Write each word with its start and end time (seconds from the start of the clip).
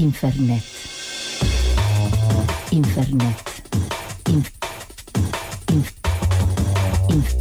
Infernet. 0.00 0.62
Infernet. 2.70 3.36
Inf- 4.32 4.52
inf- 5.68 5.94
inf- 7.10 7.36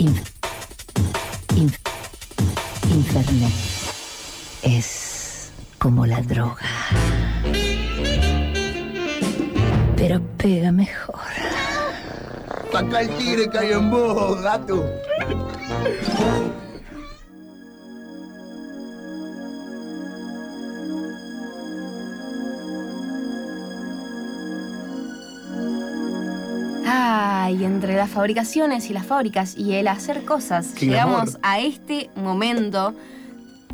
inf- 0.00 0.32
inf- 1.54 1.80
Infernet. 2.90 3.52
Es 4.62 5.52
como 5.78 6.04
la 6.06 6.20
droga. 6.22 6.58
Pero 9.96 10.20
pega 10.36 10.72
mejor. 10.72 11.14
Saca 12.72 13.00
el 13.00 13.08
tigre 13.16 13.48
hay 13.56 13.70
en 13.70 13.90
vos, 13.92 14.42
gato. 14.42 14.84
Entre 27.64 27.96
las 27.96 28.10
fabricaciones 28.10 28.90
y 28.90 28.92
las 28.92 29.06
fábricas 29.06 29.56
y 29.56 29.74
el 29.74 29.88
hacer 29.88 30.24
cosas, 30.24 30.72
Qué 30.76 30.86
llegamos 30.86 31.38
a 31.42 31.60
este 31.60 32.10
momento 32.14 32.94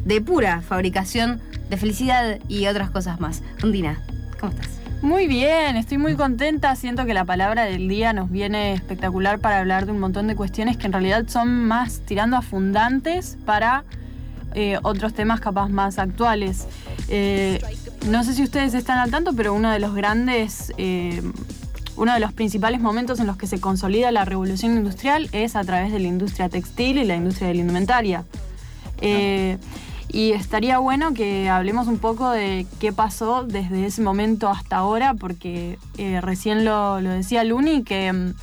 de 0.05 0.21
pura 0.21 0.62
fabricación 0.62 1.41
de 1.69 1.77
felicidad 1.77 2.39
y 2.48 2.67
otras 2.69 2.91
cosas 2.91 3.19
más. 3.19 3.43
Undina, 3.65 4.01
¿cómo 4.39 4.53
estás? 4.53 4.69
Muy 5.03 5.27
bien, 5.27 5.77
estoy 5.77 5.98
muy 5.98 6.15
contenta. 6.15 6.77
Siento 6.77 7.05
que 7.05 7.15
la 7.15 7.25
palabra 7.25 7.65
del 7.65 7.89
día 7.89 8.12
nos 8.12 8.31
viene 8.31 8.75
espectacular 8.75 9.39
para 9.41 9.59
hablar 9.59 9.87
de 9.87 9.93
un 9.93 9.98
montón 9.98 10.29
de 10.29 10.37
cuestiones 10.37 10.77
que 10.77 10.87
en 10.87 10.93
realidad 10.93 11.25
son 11.27 11.65
más 11.67 12.01
tirando 12.07 12.37
a 12.37 12.43
fundantes 12.43 13.39
para 13.45 13.84
eh, 14.55 14.79
otros 14.83 15.15
temas 15.15 15.41
capaz 15.41 15.69
más 15.69 15.98
actuales. 15.98 16.69
Eh, 17.09 17.61
no 18.09 18.23
sé 18.25 18.34
si 18.34 18.43
ustedes 18.43 18.75
están 18.75 18.98
al 18.98 19.11
tanto, 19.11 19.33
pero 19.33 19.53
uno 19.53 19.70
de 19.70 19.81
los 19.81 19.95
grandes, 19.95 20.73
eh, 20.79 21.23
uno 22.01 22.15
de 22.15 22.20
los 22.20 22.33
principales 22.33 22.81
momentos 22.81 23.20
en 23.20 23.27
los 23.27 23.37
que 23.37 23.47
se 23.47 23.61
consolida 23.61 24.11
la 24.11 24.25
revolución 24.25 24.75
industrial 24.75 25.29
es 25.33 25.55
a 25.55 25.62
través 25.65 25.93
de 25.93 25.98
la 25.98 26.09
industria 26.09 26.48
textil 26.48 26.97
y 26.97 27.05
la 27.05 27.15
industria 27.15 27.48
de 27.48 27.55
la 27.55 27.61
indumentaria. 27.61 28.25
Eh, 29.03 29.59
y 30.09 30.33
estaría 30.33 30.79
bueno 30.79 31.12
que 31.12 31.51
hablemos 31.51 31.89
un 31.89 31.98
poco 31.98 32.31
de 32.31 32.67
qué 32.81 32.91
pasó 32.91 33.45
desde 33.45 33.84
ese 33.84 34.01
momento 34.01 34.48
hasta 34.48 34.77
ahora, 34.77 35.12
porque 35.12 35.79
eh, 35.98 36.23
recién 36.23 36.65
lo, 36.65 37.03
lo 37.03 37.11
decía 37.11 37.45
Luni, 37.45 37.84
que 37.84 38.11
mm, 38.11 38.35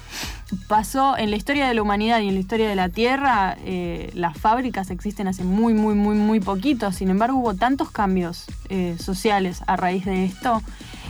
pasó 0.67 1.17
en 1.17 1.31
la 1.31 1.35
historia 1.35 1.67
de 1.67 1.73
la 1.73 1.81
humanidad 1.81 2.21
y 2.21 2.27
en 2.27 2.35
la 2.35 2.39
historia 2.39 2.69
de 2.69 2.75
la 2.75 2.89
Tierra, 2.89 3.57
eh, 3.65 4.11
las 4.13 4.37
fábricas 4.37 4.91
existen 4.91 5.27
hace 5.27 5.43
muy, 5.43 5.73
muy, 5.73 5.95
muy, 5.95 6.15
muy 6.15 6.39
poquito. 6.39 6.91
Sin 6.91 7.09
embargo, 7.09 7.39
hubo 7.39 7.55
tantos 7.55 7.89
cambios 7.89 8.45
eh, 8.69 8.95
sociales 8.99 9.61
a 9.65 9.75
raíz 9.77 10.05
de 10.05 10.25
esto. 10.25 10.61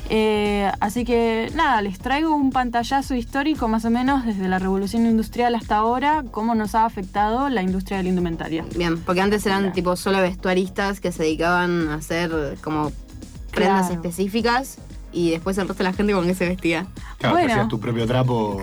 Eh, 0.09 0.71
así 0.79 1.03
que 1.03 1.51
nada, 1.55 1.81
les 1.81 1.99
traigo 1.99 2.33
un 2.35 2.51
pantallazo 2.51 3.13
histórico 3.15 3.67
más 3.67 3.83
o 3.85 3.89
menos 3.89 4.25
desde 4.25 4.47
la 4.47 4.57
revolución 4.57 5.05
industrial 5.05 5.53
hasta 5.55 5.75
ahora, 5.77 6.23
cómo 6.31 6.55
nos 6.55 6.75
ha 6.75 6.85
afectado 6.85 7.49
la 7.49 7.61
industria 7.61 7.97
de 7.97 8.03
la 8.03 8.09
indumentaria. 8.09 8.63
Bien, 8.75 8.97
porque 8.99 9.21
antes 9.21 9.45
eran 9.45 9.73
tipo 9.73 9.95
solo 9.97 10.21
vestuaristas 10.21 11.01
que 11.01 11.11
se 11.11 11.23
dedicaban 11.23 11.89
a 11.89 11.95
hacer 11.95 12.57
como 12.63 12.91
prendas 13.51 13.87
Claro. 13.87 13.93
específicas 14.01 14.77
y 15.11 15.31
después 15.31 15.57
el 15.57 15.67
resto 15.67 15.83
de 15.83 15.89
la 15.89 15.93
gente 15.95 16.13
con 16.13 16.25
qué 16.25 16.35
se 16.35 16.47
vestía. 16.47 16.87
Claro, 17.17 17.35
Bueno. 17.35 17.47
que 17.47 17.53
hacías 17.53 17.67
tu 17.67 17.79
propio 17.79 18.07
trapo. 18.07 18.61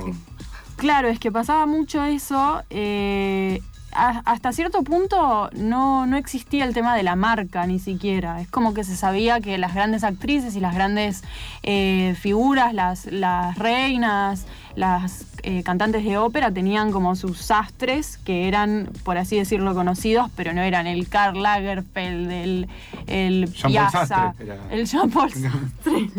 Claro, 0.77 1.09
es 1.09 1.19
que 1.19 1.31
pasaba 1.31 1.67
mucho 1.67 2.03
eso. 2.05 2.63
eh, 2.71 3.61
a- 3.95 4.23
hasta 4.25 4.53
cierto 4.53 4.83
punto 4.83 5.51
no, 5.55 6.07
no 6.07 6.17
existía 6.17 6.65
el 6.65 6.75
tema 6.75 6.95
de 6.97 7.03
la 7.03 7.17
marca 7.17 7.67
ni 7.67 7.79
siquiera. 7.79 8.41
Es 8.41 8.49
como 8.51 8.75
que 8.75 8.85
se 8.85 8.97
sabía 8.97 9.41
que 9.41 9.59
las 9.59 9.75
grandes 9.75 10.05
actrices 10.05 10.57
y 10.57 10.61
las 10.61 10.75
grandes 10.75 11.23
eh, 11.63 12.15
figuras, 12.21 12.75
las, 12.75 13.07
las 13.07 13.57
reinas, 13.59 14.47
las 14.77 15.27
eh, 15.45 15.63
cantantes 15.63 16.05
de 16.05 16.19
ópera 16.19 16.51
tenían 16.51 16.91
como 16.91 17.15
sus 17.17 17.39
sastres 17.39 18.17
que 18.19 18.49
eran, 18.49 18.89
por 19.05 19.19
así 19.19 19.37
decirlo, 19.37 19.75
conocidos, 19.75 20.31
pero 20.37 20.53
no 20.53 20.63
eran 20.63 20.87
el 20.87 21.09
Karl 21.09 21.41
Lagerfeld, 21.43 22.31
el, 22.33 22.69
el 23.07 23.49
Piazza, 23.67 24.07
Sastre 24.07 24.59
el 24.71 24.87
Jean-Paul 24.87 25.31
Sastre. 25.33 26.11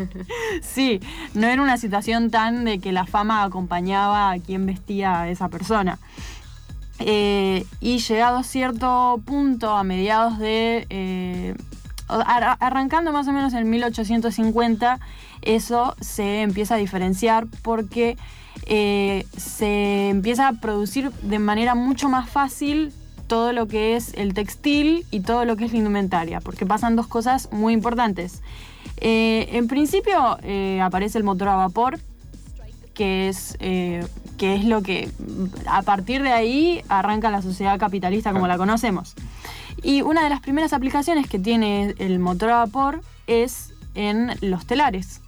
Sí, 0.61 0.99
no 1.33 1.47
era 1.47 1.61
una 1.61 1.77
situación 1.77 2.29
tan 2.31 2.65
de 2.65 2.79
que 2.79 2.91
la 2.91 3.05
fama 3.05 3.43
acompañaba 3.43 4.31
a 4.31 4.39
quien 4.39 4.65
vestía 4.65 5.21
a 5.21 5.29
esa 5.29 5.49
persona. 5.49 5.97
Eh, 6.99 7.65
y 7.81 7.97
llegado 7.99 8.37
a 8.37 8.43
cierto 8.43 9.21
punto, 9.25 9.71
a 9.75 9.83
mediados 9.83 10.39
de... 10.39 10.85
eh, 10.89 11.55
ar- 12.07 12.57
arrancando 12.59 13.11
más 13.11 13.27
o 13.27 13.31
menos 13.33 13.53
en 13.53 13.69
1850, 13.69 14.99
eso 15.41 15.95
se 15.99 16.41
empieza 16.41 16.75
a 16.75 16.77
diferenciar 16.77 17.47
porque 17.63 18.17
eh, 18.65 19.25
se 19.37 20.09
empieza 20.09 20.47
a 20.47 20.53
producir 20.53 21.11
de 21.21 21.39
manera 21.39 21.75
mucho 21.75 22.09
más 22.09 22.29
fácil 22.29 22.93
todo 23.27 23.51
lo 23.53 23.67
que 23.67 23.95
es 23.95 24.13
el 24.13 24.33
textil 24.33 25.05
y 25.11 25.19
todo 25.21 25.45
lo 25.45 25.55
que 25.57 25.65
es 25.65 25.71
la 25.71 25.79
indumentaria, 25.79 26.39
porque 26.41 26.65
pasan 26.65 26.95
dos 26.95 27.07
cosas 27.07 27.49
muy 27.51 27.73
importantes. 27.73 28.41
En 28.97 29.67
principio 29.67 30.37
aparece 30.81 31.17
el 31.17 31.23
motor 31.23 31.47
a 31.49 31.55
vapor, 31.55 31.99
que 32.93 33.27
es, 33.27 33.57
que 34.37 34.55
es 34.55 34.65
lo 34.65 34.81
que 34.81 35.09
a 35.67 35.81
partir 35.81 36.21
de 36.21 36.31
ahí 36.31 36.81
arranca 36.89 37.31
la 37.31 37.41
sociedad 37.41 37.79
capitalista 37.79 38.33
como 38.33 38.47
la 38.47 38.57
conocemos. 38.57 39.15
Y 39.83 40.01
una 40.01 40.23
de 40.23 40.29
las 40.29 40.41
primeras 40.41 40.73
aplicaciones 40.73 41.27
que 41.27 41.39
tiene 41.39 41.95
el 41.99 42.19
motor 42.19 42.49
a 42.49 42.57
vapor 42.57 43.01
es 43.27 43.73
en 43.93 44.31
los 44.41 44.65
telares. 44.65 45.21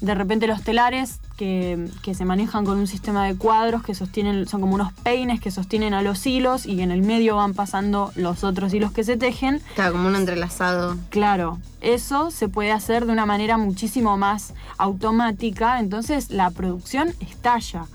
De 0.00 0.14
repente 0.14 0.46
los 0.46 0.62
telares 0.62 1.20
que, 1.36 1.88
que 2.02 2.14
se 2.14 2.24
manejan 2.24 2.64
con 2.64 2.78
un 2.78 2.86
sistema 2.86 3.24
de 3.24 3.36
cuadros 3.36 3.82
que 3.82 3.94
sostienen, 3.94 4.46
son 4.46 4.60
como 4.60 4.74
unos 4.74 4.92
peines 4.92 5.40
que 5.40 5.50
sostienen 5.50 5.94
a 5.94 6.02
los 6.02 6.26
hilos 6.26 6.66
y 6.66 6.82
en 6.82 6.90
el 6.90 7.00
medio 7.02 7.36
van 7.36 7.54
pasando 7.54 8.12
los 8.14 8.44
otros 8.44 8.74
hilos 8.74 8.92
que 8.92 9.04
se 9.04 9.16
tejen. 9.16 9.56
Estaba 9.70 9.92
como 9.92 10.08
un 10.08 10.16
entrelazado. 10.16 10.96
Claro, 11.08 11.58
eso 11.80 12.30
se 12.30 12.48
puede 12.48 12.72
hacer 12.72 13.06
de 13.06 13.12
una 13.12 13.24
manera 13.24 13.56
muchísimo 13.56 14.18
más 14.18 14.52
automática, 14.76 15.80
entonces 15.80 16.30
la 16.30 16.50
producción 16.50 17.14
estalla. 17.20 17.86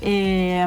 Eh, 0.00 0.66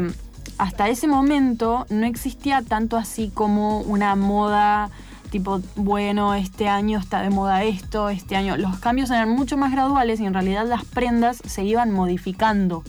hasta 0.58 0.90
ese 0.90 1.08
momento 1.08 1.86
no 1.90 2.06
existía 2.06 2.62
tanto 2.62 2.98
así 2.98 3.32
como 3.34 3.82
una 3.82 4.16
moda 4.16 4.90
tipo, 5.30 5.62
bueno, 5.76 6.34
este 6.34 6.68
año 6.68 7.00
está 7.00 7.22
de 7.22 7.30
moda 7.30 7.64
esto, 7.64 8.10
este 8.10 8.36
año. 8.36 8.58
Los 8.58 8.80
cambios 8.80 9.10
eran 9.12 9.30
mucho 9.30 9.58
más 9.58 9.72
graduales 9.72 10.20
y 10.20 10.26
en 10.26 10.34
realidad 10.34 10.68
las 10.68 10.86
prendas 10.86 11.42
se 11.46 11.64
iban 11.64 11.92
modificando. 11.92 12.84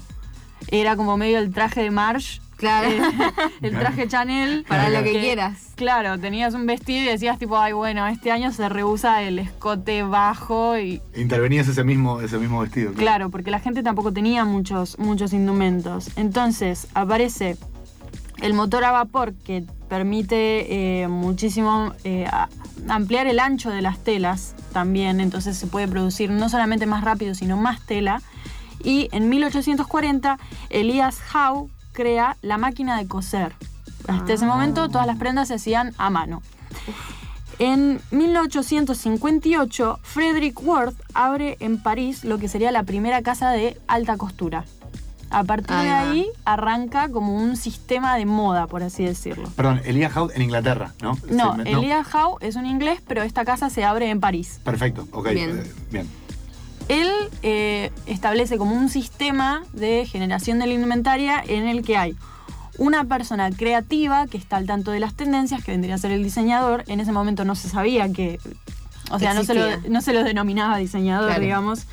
Era 0.69 0.97
como 0.97 1.17
medio 1.17 1.39
el 1.39 1.53
traje 1.53 1.83
de 1.83 1.91
Marsh. 1.91 2.41
Claro. 2.61 2.89
eh, 2.91 3.01
el 3.63 3.79
traje 3.79 4.07
Chanel. 4.07 4.65
Para 4.69 4.89
lo 4.91 5.03
que 5.03 5.13
que- 5.13 5.21
quieras. 5.21 5.73
Claro, 5.77 6.19
tenías 6.19 6.53
un 6.55 6.67
vestido 6.67 7.03
y 7.03 7.07
decías 7.07 7.39
tipo, 7.39 7.59
ay 7.59 7.73
bueno, 7.73 8.07
este 8.07 8.31
año 8.31 8.53
se 8.53 8.69
rehúsa 8.69 9.23
el 9.23 9.39
escote 9.39 10.03
bajo 10.03 10.79
y 10.79 11.01
Intervenías 11.17 11.67
ese 11.69 11.83
mismo, 11.85 12.21
ese 12.21 12.37
mismo 12.39 12.61
vestido. 12.61 12.93
claro, 12.93 13.31
porque 13.31 13.51
la 13.51 13.61
gente 13.61 13.83
tampoco 13.83 14.13
tenía 14.13 14.45
muchos, 14.45 14.99
muchos 14.99 15.33
indumentos. 15.33 16.11
Entonces 16.17 16.87
aparece 16.95 17.57
el 18.43 18.53
motor 18.55 18.85
a 18.85 18.91
vapor 18.93 19.33
que 19.35 19.65
permite 19.89 21.03
eh, 21.03 21.09
muchísimo 21.09 21.93
eh, 22.05 22.27
ampliar 22.89 23.27
el 23.27 23.39
ancho 23.41 23.71
de 23.71 23.83
las 23.83 23.99
telas 24.05 24.55
también, 24.73 25.21
entonces 25.21 25.57
se 25.57 25.67
puede 25.67 25.89
producir 25.89 26.31
no 26.31 26.49
solamente 26.49 26.87
más 26.87 27.03
rápido, 27.05 27.35
sino 27.35 27.57
más 27.57 27.85
tela. 27.87 28.23
Y 28.85 29.09
en 29.13 29.29
1840 29.29 30.39
Elias 30.71 31.19
Howe 31.35 31.69
crea 31.93 32.37
la 32.43 32.59
máquina 32.59 32.99
de 32.99 33.07
coser. 33.07 33.55
Hasta 34.09 34.33
ese 34.33 34.47
momento 34.47 34.89
todas 34.89 35.07
las 35.07 35.17
prendas 35.19 35.49
se 35.49 35.55
hacían 35.55 35.93
a 35.99 36.11
mano. 36.11 36.43
En 37.59 38.01
1858, 38.11 39.99
Frederick 40.03 40.63
Worth 40.63 40.97
abre 41.13 41.57
en 41.61 41.83
París 41.83 42.25
lo 42.25 42.39
que 42.39 42.49
sería 42.49 42.71
la 42.73 42.85
primera 42.85 43.23
casa 43.23 43.51
de 43.51 43.79
alta 43.87 44.17
costura. 44.17 44.65
A 45.33 45.45
partir 45.45 45.77
de 45.77 45.91
ahí 45.91 46.27
arranca 46.45 47.09
como 47.09 47.37
un 47.37 47.57
sistema 47.57 48.17
de 48.17 48.27
moda, 48.27 48.67
por 48.67 48.83
así 48.83 49.05
decirlo. 49.05 49.49
Perdón, 49.55 49.81
Elia 49.85 50.11
Howe 50.13 50.33
en 50.35 50.43
Inglaterra, 50.43 50.93
¿no? 51.01 51.17
No, 51.29 51.55
Sí, 51.55 51.63
Elias 51.67 52.13
Howe 52.13 52.39
es 52.41 52.57
un 52.57 52.67
inglés, 52.67 53.01
pero 53.07 53.23
esta 53.23 53.45
casa 53.45 53.71
se 53.71 53.85
abre 53.85 54.11
en 54.11 54.19
París. 54.19 54.59
Perfecto, 54.65 55.07
ok. 55.13 55.29
Bien. 55.31 55.51
eh, 55.51 55.73
bien. 55.91 56.09
Él 56.91 57.09
eh, 57.45 57.93
establece 58.07 58.59
como 58.59 58.75
un 58.75 58.89
sistema 58.89 59.63
de 59.73 60.07
generación 60.07 60.59
de 60.59 60.67
la 60.67 60.75
indumentaria 60.75 61.43
en 61.47 61.69
el 61.69 61.83
que 61.83 61.97
hay 61.97 62.17
una 62.79 63.05
persona 63.05 63.51
creativa 63.51 64.27
que 64.27 64.37
está 64.39 64.57
al 64.57 64.67
tanto 64.67 64.91
de 64.91 64.99
las 64.99 65.15
tendencias, 65.15 65.63
que 65.63 65.71
vendría 65.71 65.95
a 65.95 65.99
ser 65.99 66.11
el 66.11 66.25
diseñador. 66.25 66.83
En 66.89 66.99
ese 66.99 67.13
momento 67.13 67.45
no 67.45 67.55
se 67.55 67.69
sabía 67.69 68.11
que. 68.13 68.41
O 69.13 69.19
sea, 69.19 69.35
no 69.35 69.45
se, 69.45 69.55
lo, 69.55 69.65
no 69.89 70.01
se 70.01 70.13
lo 70.13 70.25
denominaba 70.25 70.79
diseñador, 70.79 71.27
Claro. 71.29 71.43
digamos. 71.43 71.87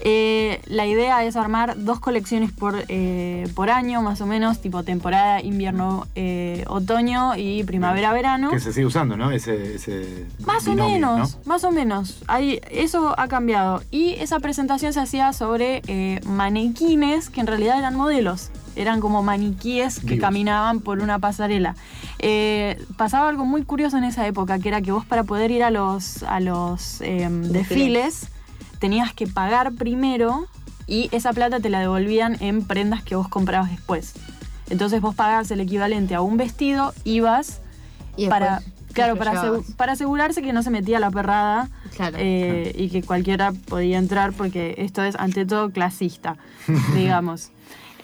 Eh, 0.00 0.60
la 0.66 0.86
idea 0.86 1.24
es 1.24 1.34
armar 1.36 1.74
dos 1.82 1.98
colecciones 1.98 2.52
por, 2.52 2.84
eh, 2.88 3.48
por 3.54 3.70
año, 3.70 4.00
más 4.02 4.20
o 4.20 4.26
menos, 4.26 4.60
tipo 4.60 4.82
temporada 4.84 5.42
invierno, 5.42 6.06
eh, 6.14 6.64
otoño 6.68 7.36
y 7.36 7.64
primavera-verano. 7.64 8.50
Que 8.50 8.60
se 8.60 8.72
sigue 8.72 8.86
usando, 8.86 9.16
¿no? 9.16 9.30
Ese, 9.32 9.74
ese 9.74 10.26
Más 10.46 10.66
o 10.68 10.74
menos, 10.74 11.36
¿no? 11.36 11.42
más 11.46 11.64
o 11.64 11.72
menos. 11.72 12.22
Ahí, 12.28 12.60
eso 12.70 13.14
ha 13.18 13.26
cambiado. 13.28 13.82
Y 13.90 14.10
esa 14.14 14.38
presentación 14.38 14.92
se 14.92 15.00
hacía 15.00 15.32
sobre 15.32 15.82
eh, 15.88 16.20
manequines 16.26 17.28
que 17.30 17.40
en 17.40 17.46
realidad 17.48 17.78
eran 17.78 17.96
modelos. 17.96 18.50
Eran 18.76 19.00
como 19.00 19.24
maniquíes 19.24 19.98
que 19.98 20.06
Vivos. 20.14 20.20
caminaban 20.20 20.78
por 20.78 21.00
una 21.00 21.18
pasarela. 21.18 21.74
Eh, 22.20 22.80
pasaba 22.96 23.28
algo 23.28 23.44
muy 23.44 23.64
curioso 23.64 23.98
en 23.98 24.04
esa 24.04 24.24
época, 24.28 24.60
que 24.60 24.68
era 24.68 24.80
que 24.80 24.92
vos 24.92 25.04
para 25.04 25.24
poder 25.24 25.50
ir 25.50 25.64
a 25.64 25.70
los, 25.72 26.22
a 26.22 26.38
los 26.38 27.00
eh, 27.00 27.28
desfiles 27.28 28.28
tenías 28.78 29.12
que 29.12 29.26
pagar 29.26 29.72
primero 29.72 30.46
y 30.86 31.08
esa 31.12 31.32
plata 31.32 31.60
te 31.60 31.68
la 31.70 31.80
devolvían 31.80 32.36
en 32.40 32.64
prendas 32.64 33.02
que 33.02 33.14
vos 33.16 33.28
comprabas 33.28 33.70
después. 33.70 34.14
Entonces 34.70 35.00
vos 35.00 35.14
pagabas 35.14 35.50
el 35.50 35.60
equivalente 35.60 36.14
a 36.14 36.20
un 36.20 36.36
vestido, 36.36 36.92
ibas 37.04 37.60
Y 38.16 38.28
para, 38.28 38.62
claro, 38.92 39.16
para, 39.16 39.32
asegu- 39.34 39.74
para 39.76 39.92
asegurarse 39.92 40.42
que 40.42 40.52
no 40.52 40.62
se 40.62 40.70
metía 40.70 40.98
la 41.00 41.10
perrada 41.10 41.68
Claro. 41.96 42.16
eh, 42.20 42.74
y 42.76 42.88
que 42.90 43.02
cualquiera 43.02 43.52
podía 43.52 43.98
entrar 43.98 44.32
porque 44.32 44.74
esto 44.78 45.02
es 45.02 45.16
ante 45.16 45.44
todo 45.46 45.70
clasista, 45.70 46.36
digamos. 46.94 47.50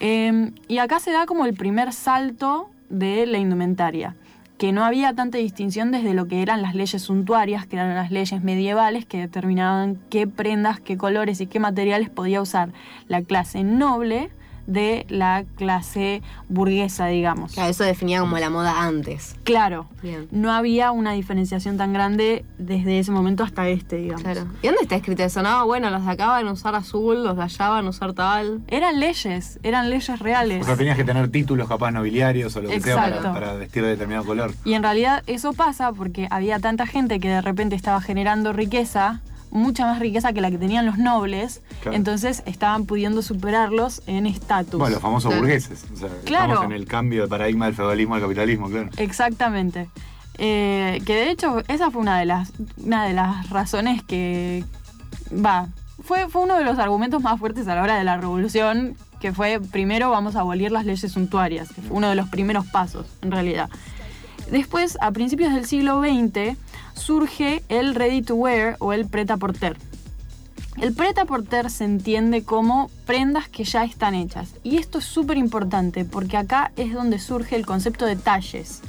Eh, 0.01 0.51
y 0.69 0.79
acá 0.79 1.01
se 1.01 1.13
da 1.13 1.27
como 1.27 1.47
el 1.47 1.55
primer 1.55 1.93
salto 1.93 2.69
de 2.91 3.27
la 3.27 3.39
indumentaria, 3.39 4.15
que 4.65 4.73
no 4.73 4.83
había 4.83 5.15
tanta 5.15 5.37
distinción 5.37 5.91
desde 5.91 6.15
lo 6.15 6.27
que 6.27 6.41
eran 6.41 6.63
las 6.63 6.75
leyes 6.75 7.03
suntuarias, 7.03 7.67
que 7.67 7.77
eran 7.77 7.95
las 7.95 8.11
leyes 8.11 8.43
medievales 8.43 9.05
que 9.05 9.19
determinaban 9.19 9.99
qué 10.09 10.27
prendas, 10.27 10.81
qué 10.81 10.97
colores 10.97 11.43
y 11.43 11.47
qué 11.47 11.61
materiales 11.61 12.09
podía 12.09 12.41
usar 12.41 12.71
la 13.07 13.21
clase 13.21 13.63
noble 13.63 14.31
de 14.67 15.07
la 15.09 15.45
clase 15.57 16.23
burguesa, 16.49 17.07
digamos. 17.07 17.53
Claro, 17.53 17.71
eso 17.71 17.85
definía 17.85 18.21
como 18.21 18.39
la 18.39 18.51
moda 18.51 18.83
antes. 18.83 19.37
Claro, 19.45 19.87
Bien. 20.03 20.29
no 20.31 20.53
había 20.53 20.91
una 20.93 21.13
diferenciación 21.13 21.77
tan 21.77 21.93
grande 21.93 22.45
desde 22.59 22.99
ese 22.99 23.11
momento 23.13 23.43
hasta 23.43 23.69
este, 23.69 23.97
digamos. 23.97 24.23
Claro. 24.23 24.47
¿Y 24.63 24.67
dónde 24.67 24.83
está 24.83 24.97
escrito 24.97 25.23
eso? 25.23 25.43
No, 25.43 25.67
bueno, 25.67 25.91
los 25.91 26.05
de 26.05 26.13
acá 26.13 26.27
van 26.29 26.49
a 26.49 26.53
usar 26.53 26.75
azul, 26.75 27.25
los 27.25 27.37
de 27.37 27.43
allá 27.43 27.69
van 27.69 27.87
a 27.87 27.91
usar 27.91 28.13
tal. 28.15 28.63
Eran 28.69 29.01
leyes, 29.01 29.59
eran 29.63 29.91
leyes 29.91 30.19
reales. 30.19 30.63
O 30.63 30.65
sea, 30.65 30.77
tenías 30.77 30.97
que 30.97 31.05
tener 31.05 31.31
títulos 31.31 31.69
capaz 31.69 31.91
nobiliarios 31.91 32.55
o 32.57 32.63
lo 32.63 32.69
que 32.69 32.81
sea 32.81 33.21
para 33.23 33.55
vestir 33.55 33.83
de 33.83 33.91
determinado 33.91 34.25
color. 34.25 34.53
Y 34.65 34.75
en 34.75 34.83
realidad 34.83 35.23
eso 35.27 35.53
pasa 35.53 35.93
porque 35.93 36.29
había 36.31 36.59
tanta 36.59 36.87
gente 36.87 37.21
que 37.21 37.29
de 37.29 37.41
repente 37.41 37.77
estaba 37.77 38.01
generando 38.01 38.53
riqueza, 38.53 39.21
mucha 39.55 39.87
más 39.87 40.01
riqueza 40.01 40.33
que 40.35 40.41
la 40.43 40.51
que 40.51 40.59
tenían 40.59 40.85
los 40.85 40.99
nobles, 40.99 41.63
Claro. 41.81 41.97
entonces 41.97 42.43
estaban 42.45 42.85
pudiendo 42.85 43.23
superarlos 43.23 44.03
en 44.07 44.27
estatus. 44.27 44.79
Bueno, 44.79 44.95
los 44.97 45.03
famosos 45.03 45.31
Claro. 45.31 45.41
burgueses. 45.43 45.87
O 45.93 45.97
sea, 45.97 46.09
Claro. 46.25 46.53
estamos 46.55 46.65
en 46.67 46.73
el 46.73 46.87
cambio 46.87 47.23
de 47.23 47.29
paradigma 47.29 47.67
del 47.67 47.75
feudalismo 47.75 48.17
al 48.17 48.21
capitalismo, 48.21 48.69
claro. 48.69 48.91
Exactamente. 48.99 49.89
Eh, 50.39 51.01
que 51.07 51.15
de 51.15 51.31
hecho 51.31 51.63
esa 51.69 51.91
fue 51.93 52.03
una 52.03 52.19
de 52.19 52.27
las, 52.27 52.53
una 52.77 53.05
de 53.07 53.13
las 53.15 53.49
razones 53.51 54.03
que 54.03 54.65
va. 55.33 55.69
Fue, 56.03 56.29
fue 56.29 56.43
uno 56.43 56.57
de 56.59 56.65
los 56.65 56.79
argumentos 56.81 57.23
más 57.23 57.39
fuertes 57.39 57.69
a 57.69 57.77
la 57.77 57.83
hora 57.83 57.97
de 57.97 58.05
la 58.05 58.17
revolución, 58.17 58.97
que 59.21 59.33
fue 59.33 59.61
primero 59.61 60.11
vamos 60.11 60.35
a 60.37 60.41
abolir 60.41 60.73
las 60.73 60.85
leyes 60.85 61.13
suntuarias, 61.13 61.69
que 61.73 61.81
fue 61.81 61.97
uno 61.97 62.09
de 62.11 62.17
los 62.17 62.29
primeros 62.29 62.67
pasos, 62.67 63.07
en 63.23 63.31
realidad. 63.31 63.71
Después, 64.51 64.99
a 65.01 65.11
principios 65.13 65.55
del 65.55 65.65
siglo 65.65 66.01
XX, 66.03 66.57
surge 66.95 67.63
el 67.69 67.95
ready 67.95 68.23
to 68.23 68.35
wear 68.35 68.77
o 68.79 68.93
el 68.93 69.07
preta 69.07 69.37
porter. 69.37 69.77
El 70.77 70.93
preta 70.93 71.25
porter 71.25 71.71
se 71.71 71.85
entiende 71.85 72.43
como 72.43 72.91
prendas 73.07 73.49
que 73.49 73.65
ya 73.65 73.85
están 73.85 74.15
hechas. 74.15 74.55
Y 74.65 74.79
esto 74.79 74.99
es 74.99 75.05
súper 75.05 75.37
importante 75.37 76.05
porque 76.05 76.37
acá 76.37 76.73
es 76.77 76.93
donde 76.93 77.19
surge 77.19 77.55
el 77.57 77.65
concepto 77.65 78.07
de 78.07 78.17
talles. 78.17 78.81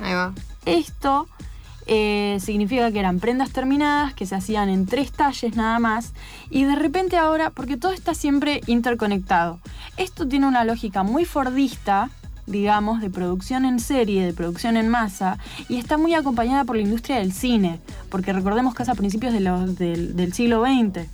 Ahí 0.00 0.12
va. 0.12 0.34
Esto 0.66 1.28
eh, 1.86 2.38
significa 2.40 2.90
que 2.90 2.98
eran 2.98 3.20
prendas 3.20 3.50
terminadas 3.50 4.14
que 4.14 4.24
se 4.24 4.34
hacían 4.34 4.70
en 4.70 4.86
tres 4.86 5.12
talles 5.12 5.54
nada 5.54 5.78
más 5.78 6.14
y 6.48 6.64
de 6.64 6.76
repente 6.76 7.18
ahora, 7.18 7.50
porque 7.50 7.76
todo 7.76 7.92
está 7.92 8.14
siempre 8.14 8.62
interconectado, 8.66 9.60
esto 9.98 10.26
tiene 10.26 10.46
una 10.46 10.64
lógica 10.64 11.02
muy 11.02 11.26
fordista, 11.26 12.10
digamos, 12.46 13.00
de 13.00 13.10
producción 13.10 13.64
en 13.64 13.80
serie, 13.80 14.24
de 14.26 14.32
producción 14.32 14.76
en 14.76 14.88
masa 14.88 15.38
y 15.68 15.78
está 15.78 15.96
muy 15.98 16.14
acompañada 16.14 16.64
por 16.64 16.76
la 16.76 16.82
industria 16.82 17.16
del 17.16 17.32
cine, 17.32 17.80
porque 18.10 18.32
recordemos 18.32 18.74
que 18.74 18.82
es 18.82 18.88
a 18.88 18.94
principios 18.94 19.32
de 19.32 19.40
los- 19.40 19.76
del, 19.76 20.14
del 20.16 20.32
siglo 20.32 20.62
XX. 20.64 21.06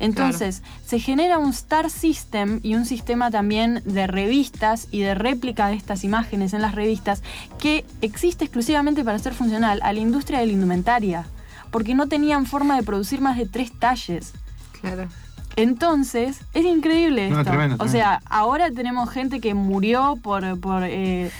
Entonces, 0.00 0.62
se 0.84 0.98
genera 0.98 1.38
un 1.38 1.50
star 1.50 1.88
system 1.88 2.58
y 2.64 2.74
un 2.74 2.84
sistema 2.84 3.30
también 3.30 3.80
de 3.84 4.06
revistas 4.08 4.88
y 4.90 5.00
de 5.00 5.14
réplica 5.14 5.68
de 5.68 5.76
estas 5.76 6.02
imágenes 6.02 6.52
en 6.52 6.60
las 6.62 6.74
revistas 6.74 7.22
que 7.58 7.84
existe 8.02 8.44
exclusivamente 8.44 9.04
para 9.04 9.18
ser 9.20 9.34
funcional 9.34 9.78
a 9.82 9.92
la 9.92 10.00
industria 10.00 10.40
de 10.40 10.46
la 10.46 10.52
indumentaria, 10.52 11.26
porque 11.70 11.94
no 11.94 12.08
tenían 12.08 12.44
forma 12.44 12.76
de 12.76 12.82
producir 12.82 13.20
más 13.20 13.36
de 13.38 13.46
tres 13.46 13.72
talles. 13.78 14.32
Claro. 14.80 15.08
Entonces, 15.56 16.40
es 16.52 16.64
increíble 16.64 17.30
No, 17.30 17.40
esto. 17.40 17.50
tremendo, 17.50 17.74
o 17.76 17.78
tremendo. 17.86 17.92
sea, 17.92 18.20
ahora 18.28 18.70
tenemos 18.70 19.10
gente 19.10 19.40
que 19.40 19.54
murió 19.54 20.18
por, 20.22 20.58
por, 20.60 20.82
eh, 20.84 21.30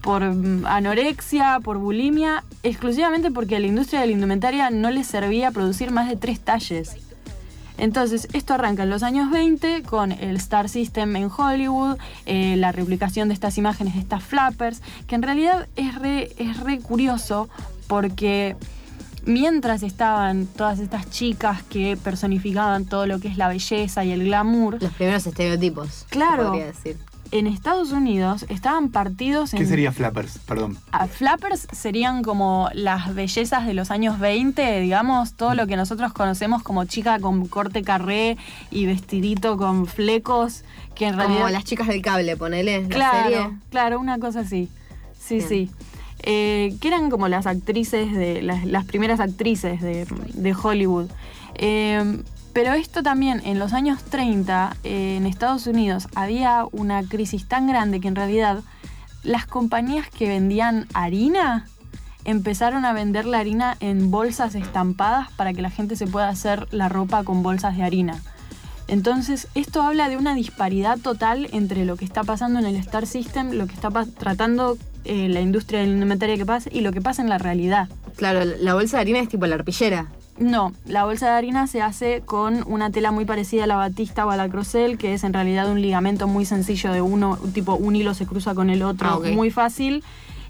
por 0.00 0.22
mm, 0.24 0.64
anorexia, 0.66 1.60
por 1.62 1.78
bulimia, 1.78 2.44
exclusivamente 2.62 3.30
porque 3.30 3.56
a 3.56 3.60
la 3.60 3.66
industria 3.66 4.00
de 4.00 4.06
la 4.06 4.12
indumentaria 4.12 4.70
no 4.70 4.90
les 4.90 5.06
servía 5.06 5.50
producir 5.50 5.90
más 5.90 6.08
de 6.08 6.16
tres 6.16 6.40
talles. 6.40 6.96
Entonces, 7.78 8.28
esto 8.32 8.54
arranca 8.54 8.82
en 8.84 8.90
los 8.90 9.02
años 9.02 9.30
20 9.30 9.82
con 9.82 10.12
el 10.12 10.36
Star 10.36 10.68
System 10.68 11.16
en 11.16 11.30
Hollywood, 11.36 11.96
eh, 12.26 12.54
la 12.56 12.70
replicación 12.70 13.28
de 13.28 13.34
estas 13.34 13.58
imágenes 13.58 13.94
de 13.94 14.00
estas 14.00 14.22
flappers, 14.22 14.82
que 15.06 15.14
en 15.14 15.22
realidad 15.22 15.66
es 15.76 15.94
re, 15.96 16.30
es 16.38 16.58
re 16.60 16.78
curioso 16.80 17.48
porque 17.88 18.56
mientras 19.24 19.82
estaban 19.82 20.46
todas 20.46 20.78
estas 20.78 21.08
chicas 21.10 21.62
que 21.64 21.96
personificaban 21.96 22.84
todo 22.86 23.06
lo 23.06 23.20
que 23.20 23.28
es 23.28 23.36
la 23.36 23.48
belleza 23.48 24.04
y 24.04 24.12
el 24.12 24.24
glamour, 24.24 24.82
Los 24.82 24.92
primeros 24.92 25.26
estereotipos. 25.26 26.06
Claro. 26.10 26.48
podría 26.48 26.66
decir. 26.66 26.98
en 27.30 27.46
Estados 27.46 27.92
Unidos 27.92 28.44
estaban 28.50 28.90
partidos 28.90 29.54
en... 29.54 29.60
¿Qué 29.60 29.66
sería 29.66 29.90
flappers? 29.92 30.38
Perdón. 30.46 30.76
Ah, 30.90 31.06
Flappers 31.06 31.66
serían 31.72 32.22
como 32.22 32.68
las 32.74 33.14
bellezas 33.14 33.66
de 33.66 33.72
los 33.74 33.90
años 33.90 34.18
20, 34.18 34.80
digamos, 34.80 35.32
todo 35.34 35.54
lo 35.54 35.66
que 35.66 35.76
nosotros 35.76 36.12
conocemos 36.12 36.62
como 36.62 36.84
chica 36.84 37.18
con 37.20 37.46
corte 37.48 37.82
carré 37.82 38.36
y 38.70 38.84
vestidito 38.86 39.56
con 39.56 39.86
flecos, 39.86 40.62
que 40.94 41.06
en 41.06 41.12
Como 41.16 41.26
realidad... 41.28 41.50
las 41.52 41.64
chicas 41.64 41.86
del 41.88 42.02
cable, 42.02 42.36
ponele. 42.36 42.82
La 42.82 42.88
claro, 42.88 43.22
serie. 43.30 43.50
claro, 43.70 43.98
una 44.00 44.18
cosa 44.18 44.40
así. 44.40 44.68
Sí, 45.18 45.36
Bien. 45.36 45.48
sí. 45.48 45.70
Eh, 46.24 46.76
que 46.80 46.88
eran 46.88 47.10
como 47.10 47.28
las 47.28 47.46
actrices 47.46 48.14
de. 48.14 48.42
las, 48.42 48.84
primeras 48.84 49.20
actrices 49.20 49.80
de, 49.80 50.54
Hollywood. 50.54 51.10
Eh, 51.56 52.22
pero 52.52 52.74
esto 52.74 53.02
también, 53.02 53.40
en 53.44 53.58
los 53.58 53.72
años 53.72 54.02
30, 54.04 54.76
eh, 54.84 55.16
en 55.16 55.26
Estados 55.26 55.66
Unidos, 55.66 56.08
había 56.14 56.64
una 56.70 57.02
crisis 57.02 57.48
tan 57.48 57.66
grande 57.66 58.00
que 58.00 58.08
en 58.08 58.14
realidad 58.14 58.62
las 59.22 59.46
compañías 59.46 60.08
que 60.10 60.28
vendían 60.28 60.86
harina 60.92 61.66
empezaron 62.24 62.84
a 62.84 62.92
vender 62.92 63.24
la 63.24 63.38
harina 63.38 63.76
en 63.80 64.10
bolsas 64.10 64.54
estampadas 64.54 65.30
para 65.32 65.54
que 65.54 65.62
la 65.62 65.70
gente 65.70 65.96
se 65.96 66.06
pueda 66.06 66.28
hacer 66.28 66.68
la 66.72 66.88
ropa 66.88 67.24
con 67.24 67.42
bolsas 67.42 67.76
de 67.76 67.82
harina. 67.82 68.20
Entonces, 68.86 69.48
esto 69.54 69.82
habla 69.82 70.08
de 70.08 70.16
una 70.16 70.34
disparidad 70.34 70.98
total 70.98 71.48
entre 71.52 71.84
lo 71.84 71.96
que 71.96 72.04
está 72.04 72.22
pasando 72.22 72.58
en 72.58 72.66
el 72.66 72.76
Star 72.76 73.06
System, 73.06 73.52
lo 73.52 73.66
que 73.66 73.74
está 73.74 73.88
tratando 74.18 74.76
eh, 75.04 75.28
la 75.28 75.40
industria 75.40 75.80
de 75.80 75.86
la 75.86 75.92
indumentaria 75.92 76.36
que 76.36 76.46
pasa 76.46 76.70
y 76.72 76.80
lo 76.80 76.92
que 76.92 77.00
pasa 77.00 77.22
en 77.22 77.28
la 77.28 77.38
realidad. 77.38 77.88
Claro, 78.16 78.44
la 78.44 78.74
bolsa 78.74 78.98
de 78.98 79.00
harina 79.02 79.20
es 79.20 79.28
tipo 79.28 79.46
la 79.46 79.56
arpillera. 79.56 80.06
No, 80.38 80.72
la 80.86 81.04
bolsa 81.04 81.26
de 81.26 81.32
harina 81.32 81.66
se 81.66 81.82
hace 81.82 82.22
con 82.24 82.64
una 82.66 82.90
tela 82.90 83.12
muy 83.12 83.24
parecida 83.24 83.64
a 83.64 83.66
la 83.66 83.76
batista 83.76 84.26
o 84.26 84.30
a 84.30 84.36
la 84.36 84.48
crocel, 84.48 84.96
que 84.98 85.14
es 85.14 85.24
en 85.24 85.32
realidad 85.32 85.70
un 85.70 85.80
ligamento 85.82 86.26
muy 86.26 86.46
sencillo 86.46 86.92
de 86.92 87.02
uno, 87.02 87.38
tipo 87.52 87.74
un 87.74 87.96
hilo 87.96 88.14
se 88.14 88.26
cruza 88.26 88.54
con 88.54 88.70
el 88.70 88.82
otro, 88.82 89.22
Ah, 89.24 89.30
muy 89.34 89.50
fácil, 89.50 90.02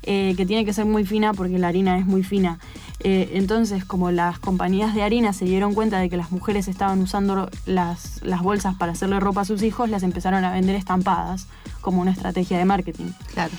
eh, 0.05 0.35
que 0.37 0.47
tiene 0.47 0.65
que 0.65 0.73
ser 0.73 0.85
muy 0.85 1.05
fina 1.05 1.35
porque 1.35 1.59
la 1.59 1.69
harina 1.69 1.99
es 1.99 2.07
muy 2.07 2.23
fina. 2.23 2.59
Eh, 3.05 3.33
entonces, 3.35 3.85
como 3.85 4.13
las 4.13 4.39
compañías 4.39 4.95
de 4.95 5.03
harina 5.03 5.33
se 5.33 5.45
dieron 5.45 5.75
cuenta 5.75 5.99
de 5.99 6.09
que 6.09 6.17
las 6.17 6.31
mujeres 6.31 6.69
estaban 6.69 7.01
usando 7.01 7.51
las, 7.67 8.21
las 8.23 8.41
bolsas 8.41 8.77
para 8.77 8.93
hacerle 8.93 9.19
ropa 9.19 9.41
a 9.41 9.45
sus 9.45 9.63
hijos, 9.63 9.91
las 9.91 10.05
empezaron 10.05 10.45
a 10.45 10.53
vender 10.53 10.77
estampadas 10.77 11.49
como 11.81 12.01
una 12.01 12.13
estrategia 12.13 12.57
de 12.59 12.65
marketing. 12.65 13.11
Claro. 13.35 13.53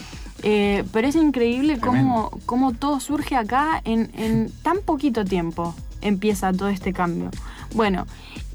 Eh, 0.43 0.83
pero 0.91 1.07
es 1.07 1.15
increíble 1.15 1.79
cómo, 1.79 2.29
cómo 2.45 2.73
todo 2.73 2.99
surge 2.99 3.35
acá 3.35 3.81
en, 3.85 4.11
en 4.15 4.51
tan 4.61 4.79
poquito 4.85 5.23
tiempo. 5.23 5.73
Empieza 6.01 6.51
todo 6.51 6.67
este 6.67 6.91
cambio. 6.91 7.31
Bueno, 7.73 8.05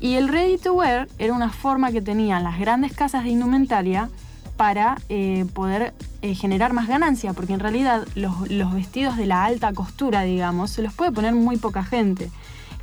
y 0.01 0.15
el 0.15 0.29
ready 0.29 0.59
to 0.59 0.75
wear 0.75 1.09
era 1.19 1.33
una 1.33 1.51
forma 1.51 1.91
que 1.91 2.03
tenían 2.03 2.45
las 2.45 2.59
grandes 2.59 2.93
casas 2.93 3.25
de 3.25 3.31
indumentaria 3.31 4.11
para 4.59 4.99
eh, 5.09 5.47
poder 5.55 5.95
eh, 6.21 6.35
generar 6.35 6.73
más 6.73 6.89
ganancia, 6.89 7.33
porque 7.33 7.55
en 7.55 7.61
realidad 7.61 8.07
los, 8.15 8.51
los 8.51 8.75
vestidos 8.75 9.17
de 9.17 9.27
la 9.27 9.45
alta 9.45 9.73
costura, 9.73 10.23
digamos, 10.23 10.71
se 10.71 10.83
los 10.83 10.93
puede 10.93 11.13
poner 11.13 11.33
muy 11.35 11.57
poca 11.57 11.85
gente. 11.85 12.31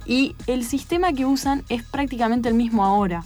Y 0.06 0.36
el 0.48 0.64
sistema 0.64 1.14
que 1.14 1.26
usan 1.26 1.64
es 1.70 1.84
prácticamente 1.84 2.48
el 2.50 2.56
mismo 2.56 2.86
ahora, 2.86 3.24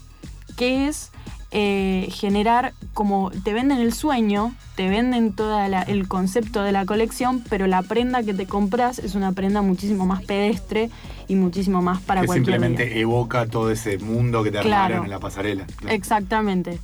que 0.57 0.88
es 0.88 1.12
eh, 1.51 2.08
generar 2.12 2.74
como 2.94 3.32
te 3.44 3.53
venden 3.53 3.79
el 3.79 3.94
sueño, 3.94 4.53
te 4.75 4.88
venden 4.89 5.34
todo 5.34 5.60
el 5.60 6.08
concepto 6.08 6.62
de 6.62 6.72
la 6.72 6.86
colección, 6.86 7.44
pero 7.50 7.65
la 7.68 7.82
prenda 7.82 8.24
que 8.24 8.34
te 8.34 8.46
compras 8.46 9.00
es 9.00 9.15
una 9.15 9.32
prenda 9.32 9.62
muchísimo 9.62 10.06
más 10.06 10.24
pedestre 10.24 10.89
y 11.27 11.36
muchísimo 11.36 11.82
más 11.82 12.01
para 12.01 12.22
que 12.22 12.27
cualquier 12.27 12.56
simplemente 12.56 12.86
día. 12.86 12.98
evoca 13.01 13.46
todo 13.48 13.72
ese 13.72 13.98
mundo 13.98 14.44
que 14.44 14.51
te 14.51 14.60
Claro. 14.60 14.84
armaron 14.86 15.06
en 15.06 15.12
la 15.12 15.20
pasarela. 15.20 15.65
Claro, 15.77 15.96
Exactamente. 15.96 16.79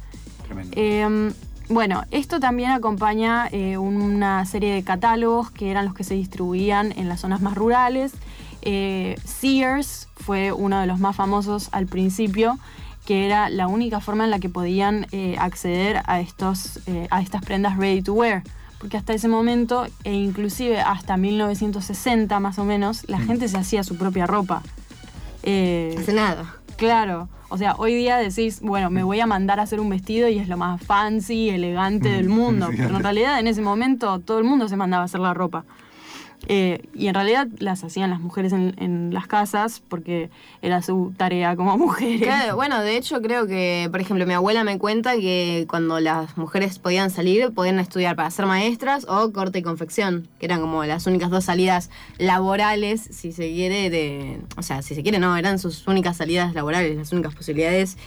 tremendo. 0.45 0.74
Eh, 0.75 1.31
bueno, 1.69 2.03
esto 2.12 2.39
también 2.39 2.69
acompaña 2.72 3.48
eh, 3.51 3.77
una 3.77 4.45
serie 4.45 4.74
de 4.74 4.84
catálogos 4.84 5.50
que 5.50 5.72
eran 5.72 5.86
los 5.86 5.93
que 5.95 6.03
se 6.03 6.13
distribuían 6.13 6.91
en 6.95 7.07
las 7.10 7.22
zonas 7.22 7.41
más 7.41 7.55
rurales. 7.55 8.13
Eh, 8.62 9.15
Sears 9.24 10.07
fue 10.15 10.51
uno 10.51 10.79
de 10.79 10.86
los 10.88 11.00
más 11.00 11.15
famosos 11.15 11.69
al 11.72 11.88
principio, 11.88 12.57
que 13.05 13.25
era 13.25 13.50
la 13.50 13.67
única 13.67 14.00
forma 14.00 14.24
en 14.25 14.31
la 14.31 14.39
que 14.39 14.50
podían 14.50 15.07
eh, 15.12 15.35
acceder 15.39 16.01
a, 16.05 16.19
estos, 16.19 16.79
eh, 16.88 17.07
a 17.12 17.21
estas 17.21 17.43
prendas 17.43 17.77
ready 17.77 18.01
to 18.01 18.13
wear. 18.13 18.43
Porque 18.79 18.97
hasta 18.97 19.13
ese 19.13 19.27
momento, 19.27 19.85
e 20.03 20.13
inclusive 20.13 20.79
hasta 20.81 21.15
1960 21.17 22.39
más 22.39 22.59
o 22.59 22.65
menos, 22.65 23.07
la 23.07 23.17
Mm. 23.19 23.27
gente 23.27 23.47
se 23.47 23.57
hacía 23.57 23.83
su 23.83 23.97
propia 23.97 24.27
ropa. 24.27 24.62
Eh, 25.43 25.95
Hace 25.97 26.13
nada. 26.13 26.55
Claro, 26.77 27.29
o 27.50 27.57
sea, 27.57 27.75
hoy 27.77 27.95
día 27.95 28.17
decís, 28.17 28.59
bueno, 28.62 28.89
me 28.89 29.03
voy 29.03 29.19
a 29.19 29.25
mandar 29.27 29.59
a 29.59 29.63
hacer 29.63 29.79
un 29.79 29.89
vestido 29.89 30.27
y 30.27 30.39
es 30.39 30.47
lo 30.50 30.57
más 30.57 30.81
fancy, 30.81 31.50
elegante 31.50 32.09
del 32.09 32.27
mundo, 32.27 32.69
pero 32.77 32.97
en 32.97 33.03
realidad 33.03 33.39
en 33.39 33.47
ese 33.47 33.62
momento 33.62 34.19
todo 34.19 34.39
el 34.39 34.43
mundo 34.43 34.67
se 34.67 34.75
mandaba 34.75 35.03
a 35.03 35.05
hacer 35.05 35.21
la 35.21 35.33
ropa. 35.33 35.63
Eh, 36.47 36.83
y 36.93 37.07
en 37.07 37.13
realidad 37.15 37.47
las 37.59 37.83
hacían 37.83 38.09
las 38.09 38.19
mujeres 38.19 38.53
en, 38.53 38.75
en 38.77 39.13
las 39.13 39.27
casas 39.27 39.81
porque 39.87 40.29
era 40.61 40.81
su 40.81 41.13
tarea 41.17 41.55
como 41.55 41.77
mujeres. 41.77 42.21
Claro, 42.21 42.55
bueno, 42.55 42.81
de 42.81 42.97
hecho 42.97 43.21
creo 43.21 43.47
que, 43.47 43.87
por 43.91 44.01
ejemplo, 44.01 44.25
mi 44.25 44.33
abuela 44.33 44.63
me 44.63 44.77
cuenta 44.77 45.15
que 45.15 45.65
cuando 45.69 45.99
las 45.99 46.37
mujeres 46.37 46.79
podían 46.79 47.09
salir, 47.09 47.51
podían 47.53 47.79
estudiar 47.79 48.15
para 48.15 48.29
ser 48.31 48.45
maestras 48.45 49.05
o 49.09 49.31
corte 49.31 49.59
y 49.59 49.61
confección, 49.61 50.27
que 50.39 50.45
eran 50.45 50.61
como 50.61 50.83
las 50.85 51.07
únicas 51.07 51.29
dos 51.29 51.45
salidas 51.45 51.89
laborales, 52.17 53.01
si 53.11 53.31
se 53.31 53.51
quiere, 53.51 53.89
de... 53.89 54.39
O 54.57 54.61
sea, 54.61 54.81
si 54.81 54.95
se 54.95 55.03
quiere, 55.03 55.19
no, 55.19 55.35
eran 55.37 55.59
sus 55.59 55.87
únicas 55.87 56.17
salidas 56.17 56.53
laborales, 56.53 56.95
las 56.95 57.11
únicas 57.11 57.33
posibilidades 57.35 57.97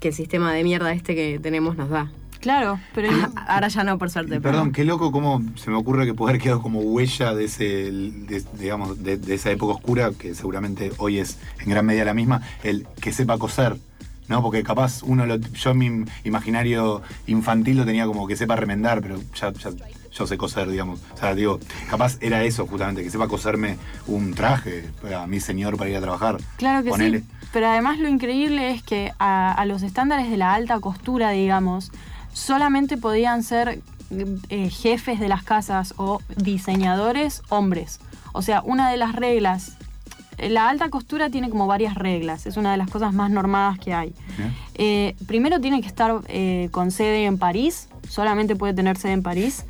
que 0.00 0.08
el 0.08 0.14
sistema 0.14 0.52
de 0.52 0.64
mierda 0.64 0.92
este 0.92 1.14
que 1.14 1.38
tenemos 1.38 1.76
nos 1.76 1.90
da. 1.90 2.10
Claro, 2.40 2.80
pero 2.94 3.08
Ahora 3.46 3.68
ya 3.68 3.84
no, 3.84 3.98
por 3.98 4.10
suerte. 4.10 4.30
Pero- 4.40 4.42
Perdón, 4.42 4.72
qué 4.72 4.84
loco 4.84 5.12
cómo 5.12 5.42
se 5.56 5.70
me 5.70 5.76
ocurre 5.76 6.06
que 6.06 6.14
puede 6.14 6.32
haber 6.32 6.42
quedado 6.42 6.62
como 6.62 6.80
huella 6.80 7.34
de 7.34 7.44
ese, 7.44 7.64
de- 7.64 8.44
digamos, 8.58 9.02
de, 9.02 9.16
de 9.18 9.34
esa 9.34 9.50
época 9.50 9.74
oscura, 9.74 10.10
que 10.18 10.34
seguramente 10.34 10.90
hoy 10.98 11.18
es 11.18 11.38
en 11.60 11.68
gran 11.70 11.84
medida 11.86 12.04
la 12.04 12.14
misma, 12.14 12.42
el 12.62 12.86
que 13.00 13.12
sepa 13.12 13.38
coser. 13.38 13.76
¿No? 14.28 14.42
Porque 14.42 14.62
capaz 14.62 15.02
uno 15.02 15.26
lo, 15.26 15.38
yo 15.38 15.72
en 15.72 15.78
mi 15.78 16.04
imaginario 16.22 17.02
infantil 17.26 17.78
lo 17.78 17.84
tenía 17.84 18.06
como 18.06 18.28
que 18.28 18.36
sepa 18.36 18.54
remendar, 18.54 19.02
pero 19.02 19.18
ya, 19.34 19.52
ya 19.52 19.70
yo 20.12 20.26
sé 20.26 20.38
coser, 20.38 20.70
digamos. 20.70 21.00
O 21.14 21.16
sea, 21.16 21.34
digo, 21.34 21.58
capaz 21.90 22.16
era 22.20 22.44
eso 22.44 22.64
justamente, 22.66 23.02
que 23.02 23.10
sepa 23.10 23.26
coserme 23.26 23.76
un 24.06 24.32
traje 24.34 24.84
para 25.02 25.26
mi 25.26 25.40
señor 25.40 25.76
para 25.76 25.90
ir 25.90 25.96
a 25.96 26.00
trabajar. 26.00 26.36
Claro 26.58 26.84
que 26.84 26.90
Ponele. 26.90 27.18
sí. 27.20 27.26
Pero 27.52 27.66
además 27.66 27.98
lo 27.98 28.08
increíble 28.08 28.70
es 28.70 28.84
que 28.84 29.12
a, 29.18 29.52
a 29.52 29.66
los 29.66 29.82
estándares 29.82 30.30
de 30.30 30.36
la 30.36 30.54
alta 30.54 30.78
costura, 30.78 31.30
digamos, 31.30 31.90
solamente 32.32 32.96
podían 32.96 33.42
ser 33.42 33.80
eh, 34.48 34.70
jefes 34.70 35.20
de 35.20 35.28
las 35.28 35.42
casas 35.42 35.94
o 35.96 36.20
diseñadores 36.36 37.42
hombres. 37.48 38.00
O 38.32 38.42
sea, 38.42 38.62
una 38.62 38.90
de 38.90 38.96
las 38.96 39.14
reglas, 39.14 39.76
la 40.38 40.68
alta 40.68 40.88
costura 40.88 41.30
tiene 41.30 41.50
como 41.50 41.66
varias 41.66 41.94
reglas, 41.94 42.46
es 42.46 42.56
una 42.56 42.70
de 42.72 42.76
las 42.78 42.88
cosas 42.90 43.12
más 43.12 43.30
normadas 43.30 43.78
que 43.78 43.92
hay. 43.94 44.14
Eh, 44.74 45.14
primero 45.26 45.60
tiene 45.60 45.80
que 45.80 45.88
estar 45.88 46.20
eh, 46.28 46.68
con 46.70 46.90
sede 46.90 47.26
en 47.26 47.38
París, 47.38 47.88
solamente 48.08 48.56
puede 48.56 48.72
tener 48.74 48.96
sede 48.96 49.12
en 49.12 49.22
París. 49.22 49.64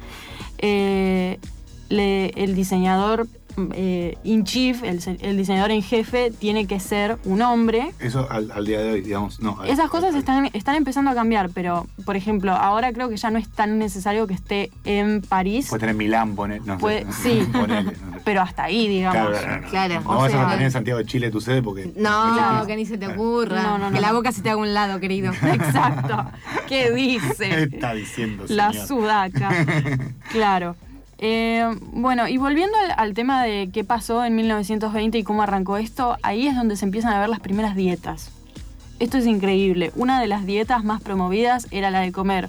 Le- 1.89 2.29
el 2.37 2.55
diseñador 2.55 3.27
eh, 3.75 4.17
in 4.25 4.45
chief, 4.45 4.83
el, 4.83 5.01
se- 5.01 5.19
el 5.21 5.37
diseñador 5.37 5.71
en 5.71 5.83
jefe, 5.83 6.31
tiene 6.31 6.67
que 6.67 6.81
ser 6.81 7.19
un 7.25 7.43
hombre. 7.43 7.93
Eso 8.01 8.27
al, 8.31 8.51
al 8.51 8.65
día 8.67 8.81
de 8.81 8.93
hoy, 8.93 9.01
digamos, 9.03 9.41
no. 9.41 9.59
al- 9.61 9.69
Esas 9.69 9.91
cosas 9.91 10.15
al- 10.15 10.19
están, 10.21 10.51
están 10.53 10.77
empezando 10.77 11.11
a 11.11 11.15
cambiar, 11.15 11.51
pero, 11.51 11.87
por 12.05 12.17
ejemplo, 12.17 12.53
ahora 12.53 12.93
creo 12.93 13.09
que 13.09 13.17
ya 13.17 13.31
no 13.31 13.39
es 13.39 13.49
tan 13.49 13.79
necesario 13.79 14.27
que 14.27 14.35
esté 14.35 14.71
en 14.85 15.21
París, 15.23 15.69
Puede 15.69 15.81
tener 15.81 15.95
Milán, 15.95 16.35
poner, 16.37 16.61
no 16.65 16.75
sé, 16.75 16.81
Puede- 16.81 17.05
no 17.05 17.13
sí. 17.13 17.43
ponele, 17.53 17.83
no 17.85 17.91
sé. 17.91 18.21
pero 18.25 18.41
hasta 18.43 18.65
ahí, 18.65 18.89
digamos. 18.89 19.17
Claro, 19.31 19.31
claro, 19.45 19.63
no. 19.63 19.69
Claro. 19.71 20.01
No 20.03 20.11
O 20.11 20.17
vas 20.19 20.31
sea- 20.33 20.47
a 20.47 20.51
tener 20.51 20.65
en 20.67 20.73
Santiago 20.73 20.99
de 20.99 21.05
Chile 21.07 21.31
tu 21.31 21.41
sede 21.41 21.63
porque. 21.63 21.93
No, 21.97 22.65
que 22.67 22.77
ni 22.77 22.87
se 22.87 22.99
te 22.99 23.07
ocurra. 23.09 23.63
No, 23.63 23.79
no, 23.79 23.91
no. 23.91 23.95
Que 23.95 24.01
la 24.01 24.13
boca 24.13 24.33
se 24.33 24.43
te 24.43 24.51
haga 24.51 24.59
un 24.61 24.73
lado, 24.75 25.01
querido. 25.01 25.33
Exacto. 25.43 26.25
¿Qué 26.69 26.81
¿Qué 26.87 26.91
dice? 26.93 27.63
está 27.65 27.95
diciendo, 27.95 28.45
La 28.49 28.73
sudaca. 28.73 29.51
claro. 30.33 30.77
Eh, 31.23 31.69
bueno, 31.93 32.27
y 32.29 32.39
volviendo 32.39 32.77
al, 32.79 32.95
al 32.97 33.15
tema 33.15 33.43
de 33.45 33.69
qué 33.73 33.85
pasó 33.85 34.25
en 34.25 34.35
1920 34.37 35.19
y 35.19 35.23
cómo 35.23 35.43
arrancó 35.43 35.77
esto, 35.77 36.17
ahí 36.23 36.47
es 36.47 36.57
donde 36.57 36.77
se 36.77 36.87
empiezan 36.87 37.13
a 37.13 37.21
ver 37.21 37.29
las 37.29 37.41
primeras 37.41 37.77
dietas. 37.77 38.31
Esto 38.99 39.19
es 39.19 39.27
increíble. 39.27 39.93
Una 39.97 40.21
de 40.21 40.27
las 40.27 40.47
dietas 40.47 40.83
más 40.83 41.01
promovidas 41.03 41.67
era 41.71 41.91
la 41.91 42.01
de 42.01 42.11
comer 42.13 42.49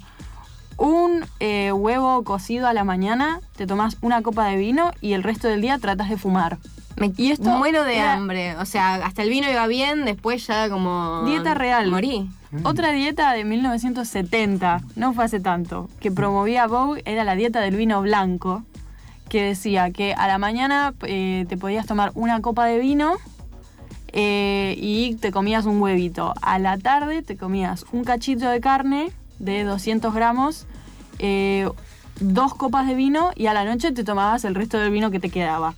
un 0.78 1.24
eh, 1.40 1.72
huevo 1.72 2.24
cocido 2.24 2.68
a 2.68 2.74
la 2.74 2.84
mañana, 2.84 3.40
te 3.56 3.68
tomas 3.68 3.98
una 4.02 4.22
copa 4.24 4.46
de 4.48 4.56
vino 4.58 4.92
y 5.00 5.14
el 5.14 5.22
resto 5.22 5.48
del 5.48 5.62
día 5.62 5.78
tratas 5.78 6.10
de 6.10 6.18
fumar. 6.18 6.58
Me 6.98 7.12
Y 7.18 7.32
esto 7.32 7.50
muero 7.52 7.84
de 7.84 7.98
era- 7.98 8.14
hambre. 8.14 8.56
O 8.58 8.66
sea, 8.66 8.96
hasta 8.96 9.22
el 9.22 9.30
vino 9.30 9.50
iba 9.52 9.68
bien, 9.68 10.06
después 10.06 10.48
ya 10.48 10.70
como. 10.70 11.24
Dieta 11.26 11.54
real. 11.54 11.90
Morí. 11.92 12.30
Otra 12.64 12.92
dieta 12.92 13.32
de 13.32 13.46
1970, 13.46 14.82
no 14.98 15.14
fue 15.14 15.24
hace 15.24 15.40
tanto, 15.40 15.90
que 16.02 16.12
promovía 16.12 16.68
Vogue 16.68 17.02
era 17.06 17.24
la 17.24 17.36
dieta 17.36 17.62
del 17.62 17.78
vino 17.78 18.02
blanco, 18.02 18.64
que 19.30 19.42
decía 19.44 19.92
que 19.92 20.14
a 20.14 20.28
la 20.28 20.38
mañana 20.38 20.94
eh, 21.04 21.46
te 21.48 21.56
podías 21.56 21.86
tomar 21.86 22.12
una 22.14 22.42
copa 22.42 22.66
de 22.66 22.80
vino 22.80 23.14
eh, 24.12 24.76
y 24.78 25.16
te 25.16 25.32
comías 25.32 25.66
un 25.66 25.82
huevito. 25.82 26.34
A 26.42 26.60
la 26.60 26.78
tarde 26.78 27.22
te 27.22 27.38
comías 27.38 27.86
un 27.94 28.04
cachito 28.04 28.50
de 28.50 28.60
carne 28.60 29.14
de 29.40 29.64
200 29.64 30.14
gramos, 30.14 30.68
eh, 31.20 31.70
dos 32.20 32.54
copas 32.54 32.86
de 32.86 32.96
vino 32.96 33.32
y 33.36 33.48
a 33.48 33.54
la 33.54 33.64
noche 33.64 33.94
te 33.94 34.04
tomabas 34.04 34.44
el 34.44 34.56
resto 34.56 34.78
del 34.78 34.92
vino 34.92 35.10
que 35.10 35.22
te 35.22 35.30
quedaba. 35.30 35.74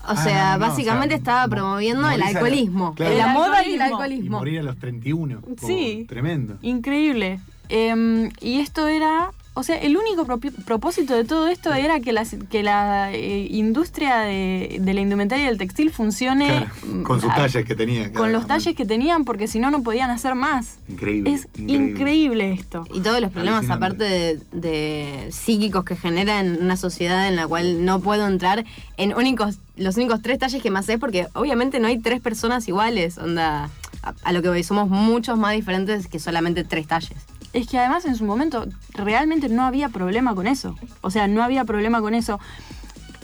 O 0.00 0.04
Ah, 0.08 0.16
sea, 0.16 0.52
no, 0.52 0.58
no, 0.58 0.68
básicamente 0.68 1.14
o 1.14 1.18
sea, 1.18 1.22
estaba 1.22 1.46
mo- 1.46 1.50
promoviendo 1.50 2.10
el 2.10 2.22
alcoholismo. 2.22 2.94
claro. 2.94 3.16
La 3.16 3.26
El 3.26 3.32
moda 3.32 3.66
y 3.66 3.74
el 3.74 3.82
alcoholismo. 3.82 4.24
Y 4.26 4.30
morir 4.40 4.58
a 4.60 4.62
los 4.64 4.76
31. 4.78 5.40
como 5.42 5.56
Sí. 5.66 6.06
Tremendo. 6.08 6.58
Increíble. 6.62 7.38
Em, 7.68 8.30
y 8.40 8.58
esto 8.60 8.88
era, 8.88 9.30
o 9.54 9.62
sea, 9.62 9.76
el 9.76 9.96
único 9.96 10.24
propósito 10.64 11.14
de 11.14 11.24
todo 11.24 11.48
esto 11.48 11.74
era 11.74 12.00
que 12.00 12.12
la, 12.12 12.24
que 12.50 12.62
la 12.62 13.12
eh, 13.12 13.46
industria 13.50 14.20
de, 14.20 14.78
de 14.80 14.94
la 14.94 15.00
indumentaria 15.02 15.44
y 15.44 15.48
del 15.48 15.58
textil 15.58 15.90
funcione 15.90 16.46
Claro, 16.46 16.66
mm, 16.86 17.02
con 17.02 17.20
sus 17.20 17.30
a- 17.30 17.34
talles 17.34 17.64
que 17.66 17.74
tenía. 17.74 18.12
con 18.12 18.32
los 18.32 18.46
talles 18.46 18.74
que 18.74 18.86
tenían, 18.86 19.24
porque 19.26 19.46
si 19.48 19.58
no, 19.58 19.70
no 19.70 19.82
podían 19.82 20.10
hacer 20.10 20.34
más. 20.34 20.78
Increíble. 20.88 21.32
Es 21.34 21.48
increíble, 21.56 22.52
esto. 22.52 22.86
Y 22.94 23.00
todos 23.00 23.20
los 23.20 23.30
problemas, 23.30 23.68
Alucinante. 23.70 23.84
aparte 23.84 24.04
de, 24.04 24.40
de 24.52 25.32
psíquicos 25.32 25.84
que 25.84 25.96
genera 25.96 26.40
en 26.40 26.62
una 26.62 26.76
sociedad 26.76 27.28
en 27.28 27.36
la 27.36 27.46
cual 27.46 27.84
no 27.84 28.00
puedo 28.00 28.26
entrar 28.26 28.64
en 28.96 29.14
únicos, 29.14 29.58
los 29.76 29.96
únicos 29.96 30.22
tres 30.22 30.38
talles 30.38 30.62
que 30.62 30.70
más 30.70 30.86
sé, 30.86 30.98
porque 30.98 31.26
obviamente 31.34 31.78
no 31.80 31.88
hay 31.88 31.98
tres 31.98 32.20
personas 32.20 32.66
iguales, 32.68 33.18
onda, 33.18 33.68
a, 34.02 34.14
a 34.22 34.32
lo 34.32 34.40
que 34.42 34.48
hoy 34.48 34.62
somos 34.64 34.88
muchos 34.88 35.38
más 35.38 35.52
diferentes 35.54 36.06
que 36.08 36.18
solamente 36.18 36.64
tres 36.64 36.86
talles. 36.86 37.18
Es 37.52 37.66
que 37.68 37.78
además 37.78 38.04
en 38.06 38.16
su 38.16 38.24
momento 38.24 38.66
realmente 38.94 39.48
no 39.48 39.62
había 39.64 39.88
problema 39.90 40.34
con 40.34 40.46
eso. 40.46 40.74
O 41.02 41.10
sea, 41.10 41.26
no 41.26 41.42
había 41.42 41.64
problema 41.64 42.00
con 42.00 42.14
eso. 42.14 42.40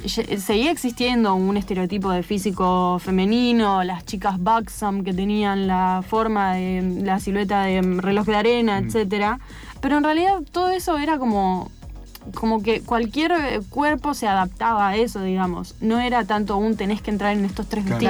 Ye- 0.05 0.39
Seguía 0.39 0.71
existiendo 0.71 1.35
un 1.35 1.57
estereotipo 1.57 2.11
de 2.11 2.23
físico 2.23 2.99
femenino, 3.01 3.83
las 3.85 4.05
chicas 4.05 4.39
buxom 4.39 5.03
que 5.03 5.13
tenían 5.13 5.67
la 5.67 6.05
forma 6.07 6.53
de 6.55 7.01
la 7.05 7.19
silueta 7.19 7.63
de 7.63 7.81
reloj 7.83 8.27
de 8.27 8.37
arena, 8.37 8.81
Mm. 8.81 8.85
etcétera. 8.87 9.41
Pero 9.81 9.99
en 9.99 10.05
realidad 10.05 10.41
todo 10.53 10.71
eso 10.71 10.99
era 10.99 11.19
como 11.19 11.71
como 12.35 12.63
que 12.63 12.83
cualquier 12.83 13.33
eh, 13.33 13.61
cuerpo 13.71 14.13
se 14.13 14.29
adaptaba 14.29 14.89
a 14.89 14.97
eso, 14.97 15.23
digamos. 15.23 15.75
No 15.81 15.99
era 15.99 16.25
tanto 16.27 16.59
un 16.59 16.77
tenés 16.77 17.01
que 17.01 17.11
entrar 17.11 17.35
en 17.35 17.47
estos 17.47 17.67
tres 17.67 17.87
Claro. 17.87 18.01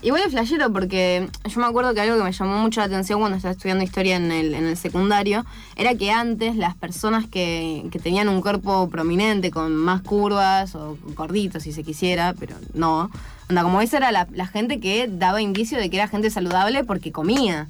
Igual 0.00 0.22
es 0.24 0.30
flashero 0.30 0.72
porque 0.72 1.28
yo 1.44 1.60
me 1.60 1.66
acuerdo 1.66 1.92
que 1.92 2.00
algo 2.00 2.16
que 2.16 2.22
me 2.22 2.32
llamó 2.32 2.58
mucho 2.58 2.80
la 2.80 2.86
atención 2.86 3.18
cuando 3.18 3.36
estaba 3.36 3.52
estudiando 3.52 3.82
historia 3.82 4.16
en 4.16 4.30
el, 4.30 4.54
en 4.54 4.64
el 4.64 4.76
secundario 4.76 5.44
era 5.74 5.94
que 5.96 6.12
antes 6.12 6.54
las 6.54 6.76
personas 6.76 7.26
que, 7.26 7.84
que 7.90 7.98
tenían 7.98 8.28
un 8.28 8.40
cuerpo 8.40 8.88
prominente 8.88 9.50
con 9.50 9.74
más 9.74 10.02
curvas 10.02 10.76
o 10.76 10.96
gorditos 11.16 11.64
si 11.64 11.72
se 11.72 11.82
quisiera, 11.82 12.32
pero 12.38 12.54
no, 12.74 13.10
onda, 13.50 13.62
como 13.64 13.80
esa 13.80 13.96
era 13.96 14.12
la, 14.12 14.28
la 14.32 14.46
gente 14.46 14.78
que 14.78 15.08
daba 15.10 15.42
indicio 15.42 15.78
de 15.78 15.90
que 15.90 15.96
era 15.96 16.06
gente 16.06 16.30
saludable 16.30 16.84
porque 16.84 17.10
comía. 17.10 17.66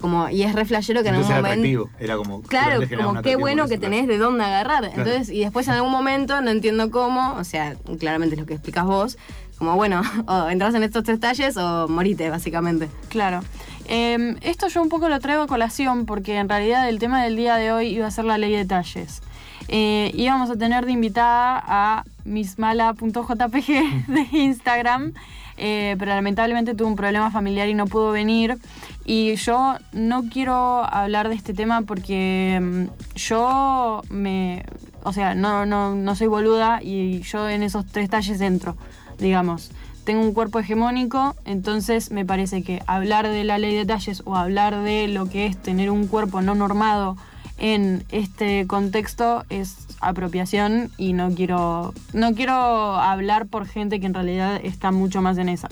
Como, 0.00 0.30
y 0.30 0.44
es 0.44 0.54
re 0.54 0.64
flashero 0.64 1.02
que 1.02 1.10
en 1.10 1.16
algún 1.16 1.28
momento. 1.28 1.48
atractivo. 1.48 1.90
Era 1.98 2.16
como. 2.16 2.40
Claro, 2.40 2.80
como 2.96 3.20
qué 3.20 3.36
bueno 3.36 3.68
que 3.68 3.76
tenés 3.76 4.08
de 4.08 4.16
dónde 4.16 4.44
agarrar. 4.44 4.84
Claro. 4.84 4.94
Entonces, 4.96 5.28
y 5.28 5.40
después 5.40 5.68
en 5.68 5.74
algún 5.74 5.92
momento, 5.92 6.40
no 6.40 6.50
entiendo 6.50 6.90
cómo, 6.90 7.34
o 7.34 7.44
sea, 7.44 7.76
claramente 7.98 8.34
es 8.34 8.40
lo 8.40 8.46
que 8.46 8.54
explicas 8.54 8.86
vos, 8.86 9.18
como 9.60 9.76
bueno, 9.76 10.00
o 10.26 10.48
entras 10.48 10.74
en 10.74 10.82
estos 10.82 11.04
tres 11.04 11.20
talles 11.20 11.56
o 11.56 11.86
morite, 11.86 12.30
básicamente. 12.30 12.88
Claro. 13.10 13.42
Eh, 13.86 14.36
esto 14.40 14.68
yo 14.68 14.82
un 14.82 14.88
poco 14.88 15.08
lo 15.08 15.20
traigo 15.20 15.42
a 15.42 15.46
colación 15.46 16.06
porque 16.06 16.36
en 16.36 16.48
realidad 16.48 16.88
el 16.88 16.98
tema 16.98 17.22
del 17.22 17.36
día 17.36 17.56
de 17.56 17.70
hoy 17.70 17.88
iba 17.88 18.06
a 18.06 18.10
ser 18.10 18.24
la 18.24 18.38
ley 18.38 18.52
de 18.52 18.64
talles. 18.64 19.22
Eh, 19.68 20.10
íbamos 20.14 20.50
a 20.50 20.56
tener 20.56 20.86
de 20.86 20.92
invitada 20.92 21.62
a 21.64 22.04
mismala.jpg 22.24 24.06
de 24.08 24.26
Instagram, 24.32 25.12
eh, 25.58 25.94
pero 25.98 26.14
lamentablemente 26.14 26.74
tuvo 26.74 26.88
un 26.88 26.96
problema 26.96 27.30
familiar 27.30 27.68
y 27.68 27.74
no 27.74 27.86
pudo 27.86 28.12
venir. 28.12 28.56
Y 29.04 29.34
yo 29.36 29.76
no 29.92 30.22
quiero 30.30 30.84
hablar 30.84 31.28
de 31.28 31.34
este 31.34 31.52
tema 31.52 31.82
porque 31.82 32.58
mm, 32.62 33.16
yo 33.16 34.02
me. 34.08 34.64
O 35.02 35.12
sea, 35.12 35.34
no, 35.34 35.66
no, 35.66 35.94
no 35.94 36.14
soy 36.14 36.28
boluda 36.28 36.80
y 36.82 37.20
yo 37.22 37.48
en 37.48 37.62
esos 37.62 37.86
tres 37.86 38.08
talles 38.08 38.40
entro, 38.40 38.76
digamos 39.20 39.70
tengo 40.04 40.22
un 40.22 40.32
cuerpo 40.32 40.58
hegemónico, 40.58 41.36
entonces 41.44 42.10
me 42.10 42.24
parece 42.24 42.62
que 42.62 42.82
hablar 42.86 43.28
de 43.28 43.44
la 43.44 43.58
ley 43.58 43.76
de 43.76 43.84
talles 43.86 44.22
o 44.24 44.34
hablar 44.34 44.82
de 44.82 45.08
lo 45.08 45.28
que 45.28 45.46
es 45.46 45.56
tener 45.56 45.90
un 45.90 46.06
cuerpo 46.06 46.42
no 46.42 46.54
normado 46.54 47.16
en 47.58 48.04
este 48.10 48.66
contexto 48.66 49.44
es 49.50 49.86
apropiación 50.00 50.90
y 50.96 51.12
no 51.12 51.30
quiero 51.34 51.92
no 52.14 52.34
quiero 52.34 52.54
hablar 52.54 53.46
por 53.46 53.66
gente 53.66 54.00
que 54.00 54.06
en 54.06 54.14
realidad 54.14 54.58
está 54.64 54.90
mucho 54.90 55.20
más 55.22 55.36
en 55.38 55.48
esa. 55.48 55.68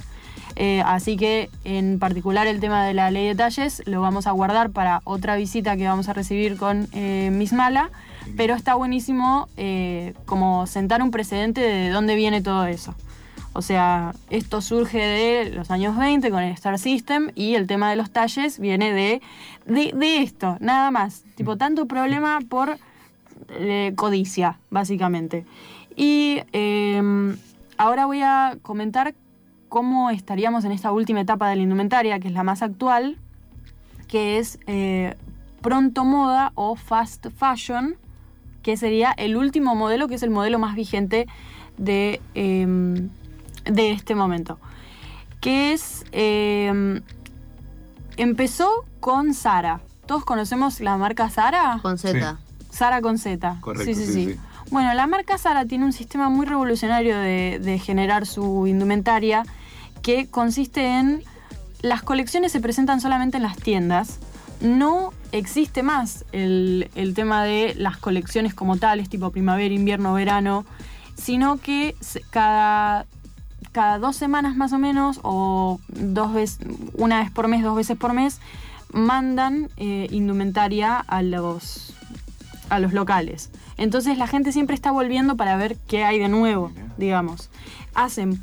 Eh, 0.56 0.82
así 0.84 1.16
que 1.16 1.50
en 1.64 1.98
particular 1.98 2.46
el 2.46 2.60
tema 2.60 2.84
de 2.84 2.92
la 2.92 3.10
ley 3.10 3.26
de 3.26 3.34
talles 3.34 3.82
lo 3.86 4.00
vamos 4.00 4.26
a 4.26 4.32
guardar 4.32 4.70
para 4.70 5.00
otra 5.04 5.36
visita 5.36 5.76
que 5.76 5.86
vamos 5.86 6.08
a 6.08 6.12
recibir 6.12 6.56
con 6.56 6.88
eh, 6.92 7.30
Miss 7.32 7.52
Mala, 7.52 7.90
pero 8.36 8.54
está 8.54 8.74
buenísimo 8.74 9.48
eh, 9.56 10.14
como 10.26 10.66
sentar 10.66 11.02
un 11.02 11.10
precedente 11.10 11.60
de 11.60 11.90
dónde 11.90 12.16
viene 12.16 12.42
todo 12.42 12.66
eso. 12.66 12.94
O 13.52 13.62
sea, 13.62 14.14
esto 14.30 14.60
surge 14.60 14.98
de 14.98 15.50
los 15.50 15.70
años 15.70 15.96
20 15.96 16.30
con 16.30 16.42
el 16.42 16.52
Star 16.52 16.78
System 16.78 17.30
y 17.34 17.54
el 17.54 17.66
tema 17.66 17.90
de 17.90 17.96
los 17.96 18.10
talles 18.10 18.58
viene 18.58 18.92
de, 18.92 19.20
de, 19.66 19.92
de 19.94 20.22
esto, 20.22 20.56
nada 20.60 20.90
más. 20.90 21.24
Tipo, 21.34 21.56
tanto 21.56 21.86
problema 21.86 22.38
por 22.48 22.78
eh, 23.50 23.92
codicia, 23.96 24.58
básicamente. 24.70 25.44
Y 25.96 26.40
eh, 26.52 27.02
ahora 27.76 28.06
voy 28.06 28.22
a 28.22 28.56
comentar 28.62 29.14
cómo 29.68 30.10
estaríamos 30.10 30.64
en 30.64 30.72
esta 30.72 30.92
última 30.92 31.20
etapa 31.20 31.48
de 31.48 31.56
la 31.56 31.62
indumentaria, 31.62 32.20
que 32.20 32.28
es 32.28 32.34
la 32.34 32.42
más 32.42 32.62
actual, 32.62 33.16
que 34.06 34.38
es 34.38 34.58
eh, 34.66 35.14
pronto 35.60 36.04
moda 36.04 36.52
o 36.54 36.76
fast 36.76 37.26
fashion, 37.36 37.96
que 38.62 38.76
sería 38.76 39.12
el 39.12 39.36
último 39.36 39.74
modelo, 39.74 40.08
que 40.08 40.14
es 40.14 40.22
el 40.22 40.30
modelo 40.30 40.58
más 40.58 40.74
vigente 40.74 41.26
de, 41.76 42.20
eh, 42.34 43.08
de 43.68 43.92
este 43.92 44.14
momento. 44.14 44.58
Que 45.40 45.72
es. 45.72 46.04
eh, 46.12 47.00
empezó 48.16 48.84
con 49.00 49.34
Sara. 49.34 49.80
Todos 50.06 50.24
conocemos 50.24 50.80
la 50.80 50.96
marca 50.96 51.30
Sara. 51.30 51.78
Con 51.82 51.98
Z. 51.98 52.38
Sara 52.70 53.00
con 53.00 53.18
Z. 53.18 53.58
Correcto, 53.60 53.84
sí, 53.84 53.94
sí, 53.94 54.06
sí, 54.06 54.12
sí. 54.12 54.32
sí. 54.32 54.40
Bueno, 54.70 54.92
la 54.94 55.06
marca 55.06 55.38
Sara 55.38 55.64
tiene 55.64 55.84
un 55.84 55.92
sistema 55.92 56.28
muy 56.28 56.44
revolucionario 56.44 57.16
de, 57.16 57.58
de 57.62 57.78
generar 57.78 58.26
su 58.26 58.66
indumentaria 58.66 59.44
que 60.02 60.28
consiste 60.28 60.98
en 60.98 61.22
las 61.80 62.02
colecciones 62.02 62.52
se 62.52 62.60
presentan 62.60 63.00
solamente 63.00 63.36
en 63.36 63.44
las 63.44 63.56
tiendas. 63.56 64.18
No 64.60 65.12
existe 65.30 65.82
más 65.84 66.24
el, 66.32 66.90
el 66.96 67.14
tema 67.14 67.44
de 67.44 67.74
las 67.76 67.96
colecciones 67.96 68.52
como 68.52 68.76
tales, 68.76 69.08
tipo 69.08 69.30
primavera, 69.30 69.72
invierno, 69.72 70.12
verano, 70.12 70.66
sino 71.16 71.58
que 71.58 71.94
cada, 72.30 73.06
cada 73.72 73.98
dos 73.98 74.16
semanas 74.16 74.56
más 74.56 74.72
o 74.72 74.78
menos, 74.78 75.20
o 75.22 75.80
dos 75.88 76.32
veces, 76.32 76.60
una 76.94 77.20
vez 77.20 77.30
por 77.30 77.48
mes, 77.48 77.62
dos 77.62 77.76
veces 77.76 77.96
por 77.96 78.12
mes, 78.12 78.40
mandan 78.92 79.68
eh, 79.76 80.08
indumentaria 80.10 80.98
a 80.98 81.22
los, 81.22 81.94
a 82.70 82.78
los 82.78 82.92
locales. 82.92 83.50
Entonces 83.76 84.18
la 84.18 84.26
gente 84.26 84.52
siempre 84.52 84.74
está 84.74 84.90
volviendo 84.90 85.36
para 85.36 85.56
ver 85.56 85.76
qué 85.86 86.04
hay 86.04 86.18
de 86.18 86.28
nuevo, 86.28 86.72
digamos. 86.96 87.50
Hacen 87.94 88.40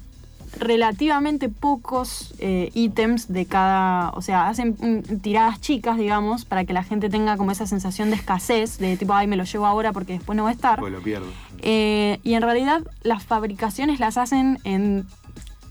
relativamente 0.58 1.50
pocos 1.50 2.34
eh, 2.40 2.72
ítems 2.74 3.32
de 3.32 3.46
cada, 3.46 4.12
o 4.12 4.22
sea, 4.22 4.48
hacen 4.48 4.76
mm, 4.80 5.20
tiradas 5.20 5.60
chicas, 5.62 5.98
digamos, 5.98 6.46
para 6.46 6.66
que 6.66 6.74
la 6.74 6.84
gente 6.84 7.10
tenga 7.10 7.38
como 7.38 7.52
esa 7.52 7.68
sensación 7.68 8.10
de 8.10 8.16
escasez, 8.16 8.78
de 8.78 8.98
tipo, 8.98 9.14
ay, 9.14 9.28
me 9.28 9.36
lo 9.36 9.44
llevo 9.44 9.66
ahora 9.66 9.92
porque 9.92 10.14
después 10.14 10.36
no 10.38 10.44
va 10.44 10.50
a 10.50 10.54
estar. 10.54 10.80
Pues 10.80 10.94
lo 10.94 11.02
pierdo. 11.02 11.28
Eh, 11.62 12.20
y 12.24 12.34
en 12.34 12.42
realidad 12.42 12.84
las 13.04 13.24
fabricaciones 13.24 14.00
las 14.00 14.18
hacen 14.18 14.60
en 14.64 15.06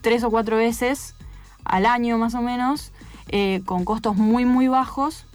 tres 0.03 0.23
o 0.25 0.31
cuatro 0.31 0.57
veces 0.57 1.14
al 1.64 1.87
año 1.87 2.18
más 2.18 2.35
o 2.35 2.42
menos, 2.42 2.92
eh, 3.29 3.62
con 3.64 3.85
costos 3.85 4.16
muy 4.16 4.44
muy 4.44 4.68
bajos. 4.68 5.27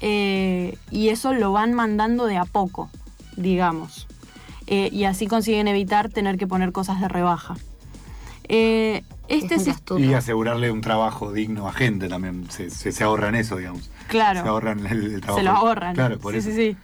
Y 0.00 1.08
eso 1.10 1.32
lo 1.32 1.52
van 1.52 1.74
mandando 1.74 2.26
de 2.26 2.36
a 2.36 2.44
poco, 2.44 2.90
digamos. 3.36 4.08
Y 4.66 5.04
así 5.04 5.28
consiguen 5.28 5.68
evitar 5.68 6.08
tener 6.08 6.38
que 6.38 6.48
poner 6.48 6.72
cosas 6.72 7.00
de 7.00 7.06
rebaja. 7.06 7.54
Eh, 8.48 9.04
este 9.28 9.54
es 9.54 9.68
astuta. 9.68 10.00
Y 10.00 10.12
asegurarle 10.14 10.70
un 10.70 10.80
trabajo 10.80 11.32
digno 11.32 11.68
a 11.68 11.72
gente 11.72 12.08
también. 12.08 12.46
Se, 12.50 12.70
se, 12.70 12.92
se 12.92 13.04
ahorran 13.04 13.34
eso, 13.34 13.56
digamos. 13.56 13.90
claro, 14.08 14.42
Se 14.42 14.48
ahorran 14.48 14.86
el, 14.86 15.14
el 15.14 15.20
trabajo. 15.20 15.38
se 15.38 15.44
lo 15.44 15.50
ahorran. 15.52 15.94
Claro, 15.94 16.18
por 16.18 16.32
sí, 16.32 16.38
eso. 16.38 16.50
sí, 16.50 16.56
sí. 16.56 16.76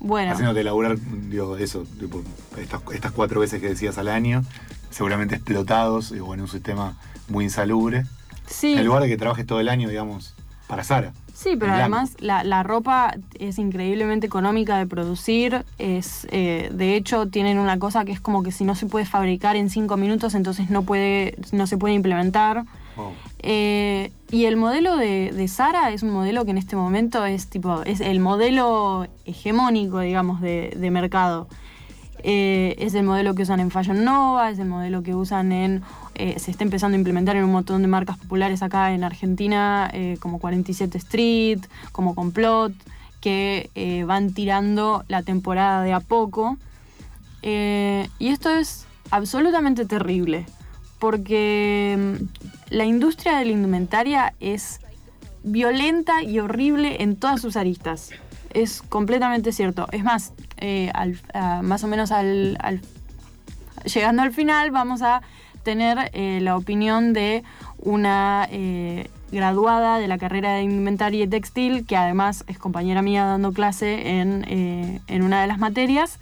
Bueno, 0.00 0.32
Haciéndote 0.32 0.64
laburar, 0.64 0.96
digo, 0.98 1.56
eso, 1.56 1.84
tipo, 2.00 2.22
estas, 2.58 2.80
estas 2.92 3.12
cuatro 3.12 3.38
veces 3.40 3.60
que 3.60 3.68
decías 3.68 3.98
al 3.98 4.08
año, 4.08 4.42
seguramente 4.90 5.36
explotados 5.36 6.10
digo, 6.10 6.34
en 6.34 6.40
un 6.40 6.48
sistema 6.48 6.96
muy 7.28 7.44
insalubre. 7.44 8.04
sí. 8.46 8.74
En 8.74 8.84
lugar 8.84 9.02
de 9.02 9.08
que 9.08 9.16
trabajes 9.16 9.46
todo 9.46 9.60
el 9.60 9.68
año, 9.68 9.88
digamos, 9.88 10.34
para 10.66 10.82
Sara. 10.82 11.12
Sí, 11.42 11.56
pero 11.58 11.72
además 11.72 12.16
la, 12.20 12.44
la 12.44 12.62
ropa 12.62 13.16
es 13.38 13.58
increíblemente 13.58 14.26
económica 14.26 14.78
de 14.78 14.86
producir. 14.86 15.64
Es, 15.78 16.26
eh, 16.30 16.70
de 16.72 16.94
hecho, 16.96 17.26
tienen 17.28 17.58
una 17.58 17.78
cosa 17.78 18.04
que 18.04 18.12
es 18.12 18.20
como 18.20 18.42
que 18.42 18.52
si 18.52 18.64
no 18.64 18.74
se 18.74 18.86
puede 18.86 19.06
fabricar 19.06 19.56
en 19.56 19.68
cinco 19.68 19.96
minutos, 19.96 20.34
entonces 20.34 20.70
no, 20.70 20.82
puede, 20.82 21.36
no 21.50 21.66
se 21.66 21.76
puede 21.78 21.94
implementar. 21.94 22.64
Oh, 22.96 23.10
Eh, 23.40 24.12
y 24.30 24.44
el 24.44 24.56
modelo 24.56 24.96
de, 24.96 25.32
de 25.32 25.48
Sara 25.48 25.90
es 25.90 26.02
un 26.02 26.10
modelo 26.10 26.44
que 26.44 26.52
en 26.52 26.58
este 26.58 26.76
momento 26.76 27.26
es 27.26 27.48
tipo 27.48 27.82
es 27.82 28.00
el 28.00 28.20
modelo 28.20 29.06
hegemónico, 29.24 29.98
digamos, 29.98 30.40
de, 30.40 30.76
de 30.76 30.90
mercado. 30.90 31.48
Eh, 32.24 32.76
es 32.78 32.94
el 32.94 33.04
modelo 33.04 33.34
que 33.34 33.42
usan 33.42 33.60
en 33.60 33.70
Fashion 33.70 34.04
Nova, 34.04 34.50
es 34.50 34.58
el 34.58 34.68
modelo 34.68 35.02
que 35.02 35.14
usan 35.14 35.50
en... 35.52 35.82
eh, 36.14 36.38
se 36.38 36.50
está 36.50 36.62
empezando 36.62 36.94
a 36.94 36.98
implementar 36.98 37.36
en 37.36 37.44
un 37.44 37.52
montón 37.52 37.82
de 37.82 37.88
marcas 37.88 38.16
populares 38.18 38.62
acá 38.62 38.92
en 38.92 39.02
Argentina, 39.02 39.90
eh, 39.92 40.16
como 40.20 40.38
47 40.38 40.98
Street, 40.98 41.60
como 41.90 42.14
Complot, 42.14 42.72
que 43.20 44.04
van 44.06 44.34
tirando 44.34 45.04
la 45.08 45.22
temporada 45.22 45.82
de 45.82 45.92
a 45.92 46.00
poco. 46.00 46.56
Y 47.42 48.28
esto 48.28 48.50
es 48.50 48.86
absolutamente 49.10 49.84
terrible, 49.84 50.46
porque 50.98 51.96
mm, 51.98 52.74
la 52.74 52.84
industria 52.84 53.38
de 53.38 53.44
la 53.44 53.52
indumentaria 53.52 54.34
es 54.40 54.80
violenta 55.44 56.22
y 56.22 56.38
horrible 56.38 57.02
en 57.02 57.16
todas 57.16 57.40
sus 57.40 57.56
aristas. 57.56 58.10
Es 58.54 58.82
completamente 58.82 59.52
cierto. 59.52 59.88
Es 59.92 60.04
más, 60.04 60.32
eh, 60.58 60.90
al- 60.94 61.18
más 61.62 61.82
o 61.84 61.88
menos 61.88 62.10
al, 62.12 62.58
llegando 63.84 64.22
al 64.22 64.32
final 64.32 64.70
vamos 64.70 65.02
a 65.02 65.22
tener 65.62 66.10
eh, 66.12 66.40
la 66.42 66.56
opinión 66.56 67.12
de 67.12 67.42
una 67.78 68.46
eh, 68.50 69.08
graduada 69.30 69.98
de 69.98 70.08
la 70.08 70.18
carrera 70.18 70.52
de 70.54 70.62
indumentaria 70.62 71.24
y 71.24 71.28
textil, 71.28 71.86
que 71.86 71.96
además 71.96 72.44
es 72.46 72.58
compañera 72.58 73.00
mía 73.02 73.24
dando 73.24 73.52
clase 73.52 74.18
en, 74.20 74.44
en 75.06 75.22
una 75.22 75.40
de 75.40 75.46
las 75.46 75.58
materias. 75.58 76.18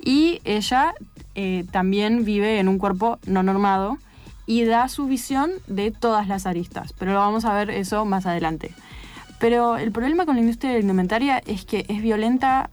Y 0.00 0.40
ella 0.44 0.94
también 1.70 2.24
vive 2.24 2.58
en 2.60 2.68
un 2.68 2.78
cuerpo 2.78 3.18
no 3.26 3.42
normado 3.42 3.98
y 4.46 4.64
da 4.64 4.88
su 4.88 5.06
visión 5.06 5.50
de 5.66 5.90
todas 5.90 6.28
las 6.28 6.46
aristas. 6.46 6.92
Pero 6.94 7.12
lo 7.12 7.18
vamos 7.18 7.44
a 7.44 7.52
ver 7.52 7.68
eso 7.70 8.04
más 8.04 8.24
adelante. 8.24 8.72
Pero 9.38 9.76
el 9.76 9.92
problema 9.92 10.24
con 10.24 10.36
la 10.36 10.40
industria 10.40 10.78
indumentaria 10.78 11.38
es 11.38 11.64
que 11.64 11.84
es 11.88 12.00
violenta 12.00 12.70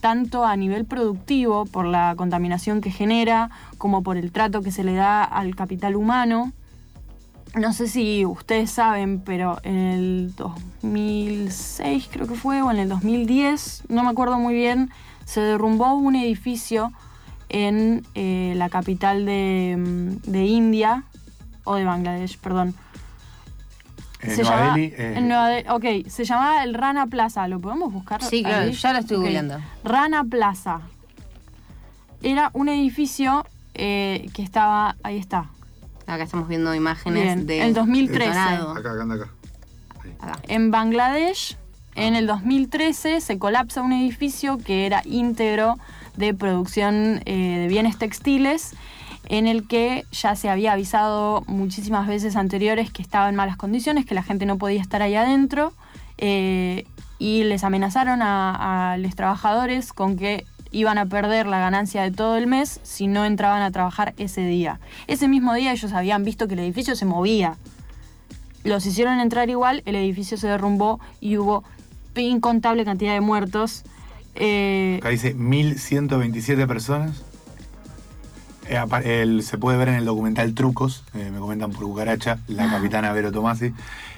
tanto 0.00 0.44
a 0.44 0.56
nivel 0.56 0.84
productivo 0.84 1.66
por 1.66 1.84
la 1.86 2.14
contaminación 2.16 2.80
que 2.80 2.90
genera, 2.90 3.50
como 3.76 4.02
por 4.02 4.16
el 4.16 4.32
trato 4.32 4.62
que 4.62 4.70
se 4.70 4.84
le 4.84 4.94
da 4.94 5.22
al 5.24 5.54
capital 5.54 5.96
humano. 5.96 6.52
No 7.54 7.72
sé 7.72 7.88
si 7.88 8.24
ustedes 8.24 8.70
saben, 8.70 9.20
pero 9.20 9.58
en 9.62 9.76
el 9.76 10.34
2006 10.36 12.08
creo 12.10 12.26
que 12.26 12.34
fue, 12.34 12.62
o 12.62 12.70
en 12.70 12.78
el 12.78 12.88
2010, 12.88 13.84
no 13.88 14.02
me 14.02 14.10
acuerdo 14.10 14.38
muy 14.38 14.54
bien, 14.54 14.90
se 15.24 15.40
derrumbó 15.40 15.94
un 15.94 16.14
edificio 16.14 16.92
en 17.48 18.04
eh, 18.14 18.52
la 18.56 18.68
capital 18.68 19.22
mm, 19.22 20.30
de 20.30 20.44
India, 20.44 21.04
o 21.64 21.76
de 21.76 21.84
Bangladesh, 21.84 22.38
perdón. 22.38 22.74
En 24.20 24.30
se 24.36 24.42
Nueva 24.42 24.56
llama- 24.58 24.74
Delhi, 24.74 24.86
eh, 24.96 25.14
en 25.16 25.28
Nueva 25.28 25.48
De- 25.48 25.66
ok, 25.70 26.08
se 26.08 26.24
llamaba 26.24 26.64
el 26.64 26.74
Rana 26.74 27.06
Plaza. 27.06 27.46
¿Lo 27.48 27.60
podemos 27.60 27.92
buscar? 27.92 28.22
Sí, 28.22 28.42
claro, 28.42 28.64
ahí? 28.66 28.72
ya 28.72 28.92
lo 28.92 28.98
estoy 28.98 29.16
Ok. 29.16 29.22
googleando. 29.22 29.58
Rana 29.84 30.24
Plaza. 30.24 30.80
Era 32.22 32.50
un 32.54 32.68
edificio 32.68 33.46
eh, 33.74 34.28
que 34.34 34.42
estaba. 34.42 34.96
Ahí 35.04 35.18
está. 35.18 35.50
Acá 36.08 36.24
estamos 36.24 36.48
viendo 36.48 36.74
imágenes 36.74 37.22
Bien, 37.22 37.46
de. 37.46 37.60
el 37.62 37.74
2013. 37.74 38.30
detonado. 38.30 38.70
Acá, 38.72 38.90
acá, 38.92 39.02
anda 39.02 39.14
acá. 39.14 39.28
Acá. 40.18 40.38
En 40.48 40.70
Bangladesh, 40.72 41.56
en 41.94 42.16
el 42.16 42.26
2013, 42.26 43.20
se 43.20 43.38
colapsa 43.38 43.82
un 43.82 43.92
edificio 43.92 44.58
que 44.58 44.86
era 44.86 45.02
íntegro 45.04 45.76
de 46.16 46.34
producción 46.34 47.20
eh, 47.24 47.58
de 47.60 47.68
bienes 47.68 47.98
textiles, 47.98 48.72
en 49.26 49.46
el 49.46 49.66
que 49.66 50.04
ya 50.12 50.36
se 50.36 50.48
había 50.48 50.72
avisado 50.72 51.42
muchísimas 51.46 52.06
veces 52.06 52.36
anteriores 52.36 52.90
que 52.90 53.02
estaba 53.02 53.28
en 53.28 53.36
malas 53.36 53.56
condiciones, 53.56 54.06
que 54.06 54.14
la 54.14 54.22
gente 54.22 54.46
no 54.46 54.58
podía 54.58 54.80
estar 54.80 55.02
ahí 55.02 55.14
adentro, 55.14 55.72
eh, 56.18 56.86
y 57.18 57.44
les 57.44 57.64
amenazaron 57.64 58.20
a, 58.22 58.96
los 58.98 59.14
trabajadores 59.14 59.92
con 59.92 60.16
que 60.16 60.44
iban 60.70 60.98
a 60.98 61.06
perder 61.06 61.46
la 61.46 61.58
ganancia 61.58 62.02
de 62.02 62.10
todo 62.10 62.36
el 62.36 62.46
mes 62.46 62.80
si 62.82 63.06
no 63.06 63.24
entraban 63.24 63.62
a 63.62 63.70
trabajar 63.70 64.14
ese 64.18 64.42
día. 64.42 64.80
Ese 65.06 65.26
mismo 65.28 65.54
día 65.54 65.72
ellos 65.72 65.92
habían 65.92 66.24
visto 66.24 66.46
que 66.46 66.54
el 66.54 66.60
edificio 66.60 66.94
se 66.94 67.06
movía, 67.06 67.56
los 68.64 68.84
hicieron 68.86 69.18
entrar 69.20 69.48
igual, 69.50 69.82
el 69.86 69.96
edificio 69.96 70.36
se 70.36 70.46
derrumbó 70.46 71.00
y 71.20 71.38
hubo 71.38 71.64
incontable 72.16 72.84
cantidad 72.84 73.14
de 73.14 73.20
muertos. 73.20 73.84
Eh, 74.34 74.96
Acá 75.00 75.10
dice 75.10 75.34
1127 75.34 76.66
personas. 76.66 77.24
Eh, 78.68 78.76
apa- 78.76 79.00
el- 79.00 79.42
se 79.42 79.56
puede 79.58 79.78
ver 79.78 79.88
en 79.88 79.94
el 79.94 80.04
documental 80.04 80.52
Trucos, 80.54 81.04
eh, 81.14 81.30
me 81.32 81.38
comentan 81.38 81.70
por 81.70 81.84
Cucaracha, 81.84 82.38
la 82.48 82.68
capitana 82.68 83.12
Vero 83.12 83.32
Tomasi. 83.32 83.72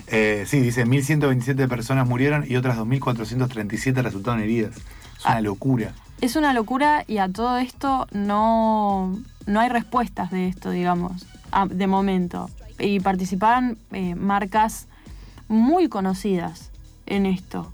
Eh, 0.09 0.45
sí, 0.49 0.59
dice 0.61 0.85
1127 0.87 1.69
personas 1.69 2.09
murieron 2.09 2.45
y 2.49 2.57
otras 2.57 2.77
2437 2.77 4.03
resultaron 4.03 4.41
heridas. 4.41 4.75
Es 5.19 5.25
una 5.25 5.37
Ah. 5.37 5.41
locura. 5.41 5.93
es 6.21 6.37
una 6.37 6.53
locura 6.53 7.03
y 7.07 7.17
a 7.17 7.31
todo 7.31 7.57
esto 7.57 8.07
no, 8.13 9.19
no 9.47 9.61
hay 9.61 9.71
respuestas 9.71 10.31
de 10.31 10.49
esto, 10.49 10.71
digamos, 10.71 11.25
de 11.71 11.87
momento. 11.87 12.51
Y 12.79 13.01
participaron 13.01 13.79
eh, 13.93 14.15
marcas 14.17 14.87
muy 15.49 15.89
conocidas 15.89 16.71
en 17.07 17.25
esto. 17.25 17.73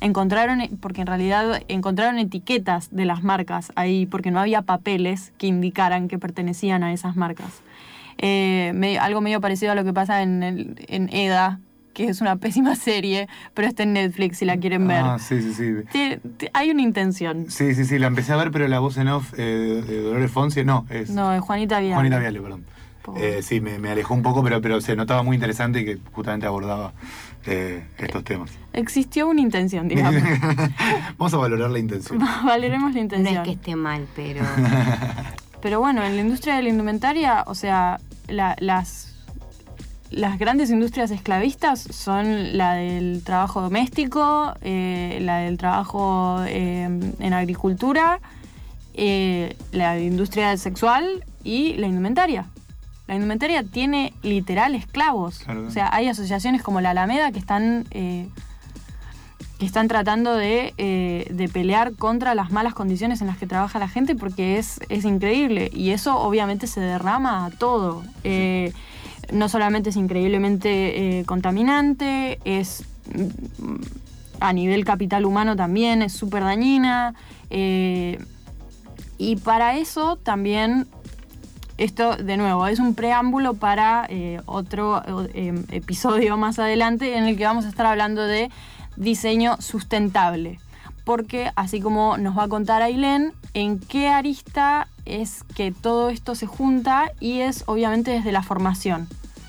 Encontraron, 0.00 0.60
porque 0.80 1.00
en 1.00 1.06
realidad 1.06 1.62
encontraron 1.68 2.18
etiquetas 2.18 2.88
de 2.94 3.04
las 3.06 3.22
marcas 3.22 3.72
ahí, 3.76 4.06
porque 4.06 4.30
no 4.30 4.40
había 4.40 4.62
papeles 4.62 5.32
que 5.38 5.46
indicaran 5.46 6.08
que 6.08 6.18
pertenecían 6.18 6.82
a 6.82 6.92
esas 6.92 7.16
marcas. 7.16 7.62
Eh, 8.18 8.72
me- 8.74 8.98
algo 8.98 9.20
medio 9.20 9.40
parecido 9.40 9.72
a 9.72 9.74
lo 9.74 9.84
que 9.84 9.92
pasa 9.92 10.22
en, 10.22 10.42
el- 10.42 10.84
en 10.88 11.08
EDA, 11.12 11.60
que 11.94 12.04
es 12.08 12.20
una 12.20 12.36
pésima 12.36 12.76
serie, 12.76 13.26
pero 13.54 13.68
está 13.68 13.82
en 13.84 13.94
Netflix 13.94 14.38
si 14.38 14.44
la 14.44 14.58
quieren 14.58 14.86
ver. 14.86 15.02
Ah, 15.02 15.18
sí, 15.18 15.40
sí, 15.40 15.52
sí. 15.54 16.46
Hay 16.52 16.70
una 16.70 16.82
intención. 16.82 17.46
Sí, 17.50 17.74
sí, 17.74 17.84
sí, 17.86 17.98
la 17.98 18.06
empecé 18.08 18.32
a 18.32 18.36
ver, 18.36 18.50
pero 18.50 18.68
la 18.68 18.78
voz 18.80 18.98
en 18.98 19.08
off 19.08 19.32
eh, 19.38 19.82
de 19.86 20.02
Dolores 20.02 20.30
Fonsi, 20.30 20.62
no, 20.64 20.86
es 20.90 21.10
No, 21.10 21.32
es 21.32 21.40
Juanita 21.40 21.80
Vial. 21.80 21.94
Juanita 21.94 22.18
Viale, 22.18 22.40
perdón. 22.40 22.64
Eh, 23.16 23.40
sí, 23.40 23.60
me, 23.60 23.78
me 23.78 23.90
alejó 23.90 24.14
un 24.14 24.22
poco, 24.22 24.42
pero, 24.42 24.60
pero 24.60 24.80
se 24.80 24.96
notaba 24.96 25.22
muy 25.22 25.36
interesante 25.36 25.80
y 25.80 25.84
que 25.84 25.98
justamente 26.12 26.44
abordaba 26.46 26.92
eh, 27.46 27.84
estos 27.98 28.24
temas. 28.24 28.50
Existió 28.72 29.28
una 29.28 29.40
intención, 29.40 29.88
digamos. 29.88 30.22
Vamos 31.18 31.34
a 31.34 31.36
valorar 31.38 31.70
la 31.70 31.78
intención. 31.78 32.18
La 32.18 32.98
No 32.98 33.00
intención. 33.00 33.36
es 33.36 33.42
que 33.42 33.50
esté 33.52 33.76
mal, 33.76 34.06
pero. 34.14 34.44
Pero 35.62 35.80
bueno, 35.80 36.04
en 36.04 36.14
la 36.16 36.22
industria 36.22 36.54
de 36.56 36.62
la 36.62 36.68
indumentaria, 36.68 37.42
o 37.46 37.54
sea, 37.54 37.98
la- 38.28 38.54
las, 38.60 39.14
las 40.10 40.38
grandes 40.38 40.70
industrias 40.70 41.10
esclavistas 41.10 41.80
son 41.80 42.56
la 42.56 42.74
del 42.74 43.22
trabajo 43.24 43.62
doméstico, 43.62 44.54
eh, 44.60 45.18
la 45.22 45.38
del 45.38 45.56
trabajo 45.58 46.40
eh, 46.46 46.84
en 47.18 47.32
agricultura, 47.32 48.20
eh, 48.94 49.56
la 49.72 49.98
industria 49.98 50.56
sexual 50.56 51.24
y 51.42 51.72
la 51.78 51.86
indumentaria. 51.88 52.44
La 53.06 53.14
indumentaria 53.14 53.62
tiene 53.62 54.12
literal 54.22 54.74
esclavos. 54.74 55.38
Claro. 55.38 55.66
O 55.66 55.70
sea, 55.70 55.88
hay 55.92 56.08
asociaciones 56.08 56.62
como 56.62 56.80
la 56.80 56.90
Alameda 56.90 57.30
que 57.30 57.38
están, 57.38 57.86
eh, 57.92 58.28
que 59.60 59.66
están 59.66 59.86
tratando 59.86 60.34
de, 60.34 60.74
eh, 60.76 61.28
de 61.30 61.48
pelear 61.48 61.94
contra 61.94 62.34
las 62.34 62.50
malas 62.50 62.74
condiciones 62.74 63.20
en 63.20 63.28
las 63.28 63.38
que 63.38 63.46
trabaja 63.46 63.78
la 63.78 63.88
gente 63.88 64.16
porque 64.16 64.58
es, 64.58 64.80
es 64.88 65.04
increíble. 65.04 65.70
Y 65.72 65.90
eso 65.90 66.18
obviamente 66.18 66.66
se 66.66 66.80
derrama 66.80 67.46
a 67.46 67.50
todo. 67.50 68.02
Eh, 68.24 68.72
no 69.32 69.48
solamente 69.48 69.90
es 69.90 69.96
increíblemente 69.96 71.24
contaminante, 71.26 72.38
es 72.44 72.84
mm, 73.14 73.74
a 74.40 74.52
nivel 74.52 74.84
capital 74.84 75.24
humano 75.24 75.56
también, 75.56 76.02
es 76.02 76.12
súper 76.12 76.42
dañina. 76.42 77.14
y 79.18 79.36
para 79.36 79.78
eso 79.78 80.16
también 80.16 80.86
esto, 81.78 82.16
de 82.16 82.36
nuevo, 82.36 82.66
es 82.66 82.78
un 82.78 82.94
preámbulo 82.94 83.54
para 83.54 84.06
eh, 84.08 84.40
otro 84.46 85.02
eh, 85.34 85.54
episodio 85.70 86.36
más 86.36 86.58
adelante 86.58 87.16
en 87.16 87.24
el 87.24 87.36
que 87.36 87.44
vamos 87.44 87.66
a 87.66 87.68
estar 87.68 87.86
hablando 87.86 88.22
de 88.22 88.50
diseño 88.96 89.56
sustentable. 89.60 90.58
Porque 91.04 91.52
así 91.54 91.80
como 91.80 92.16
nos 92.18 92.36
va 92.36 92.44
a 92.44 92.48
contar 92.48 92.82
Ailén, 92.82 93.32
en 93.54 93.78
qué 93.78 94.08
arista 94.08 94.88
es 95.04 95.44
que 95.54 95.70
todo 95.70 96.08
esto 96.08 96.34
se 96.34 96.46
junta 96.46 97.12
y 97.20 97.40
es 97.40 97.62
obviamente 97.66 98.10
desde 98.10 98.32
la 98.32 98.42
formación. 98.42 99.06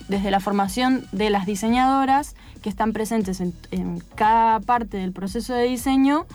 Desde 0.08 0.30
la 0.30 0.40
formación 0.40 1.06
de 1.12 1.30
las 1.30 1.46
diseñadoras 1.46 2.36
que 2.62 2.70
están 2.70 2.94
presentes 2.94 3.42
en, 3.42 3.54
en 3.72 4.00
cada 4.16 4.60
parte 4.60 4.98
del 4.98 5.14
proceso 5.14 5.54
de 5.54 5.64
diseño 5.64 6.26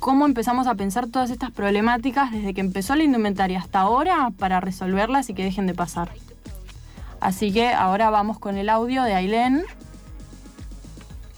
cómo 0.00 0.26
empezamos 0.26 0.66
a 0.66 0.74
pensar 0.74 1.06
todas 1.06 1.30
estas 1.30 1.52
problemáticas 1.52 2.32
desde 2.32 2.54
que 2.54 2.60
empezó 2.60 2.96
la 2.96 3.04
indumentaria 3.04 3.60
hasta 3.60 3.80
ahora 3.80 4.32
para 4.36 4.58
resolverlas 4.58 5.30
y 5.30 5.34
que 5.34 5.44
dejen 5.44 5.66
de 5.66 5.74
pasar. 5.74 6.10
Así 7.20 7.52
que 7.52 7.68
ahora 7.68 8.10
vamos 8.10 8.38
con 8.38 8.56
el 8.56 8.70
audio 8.70 9.02
de 9.02 9.12
Ailén. 9.12 9.62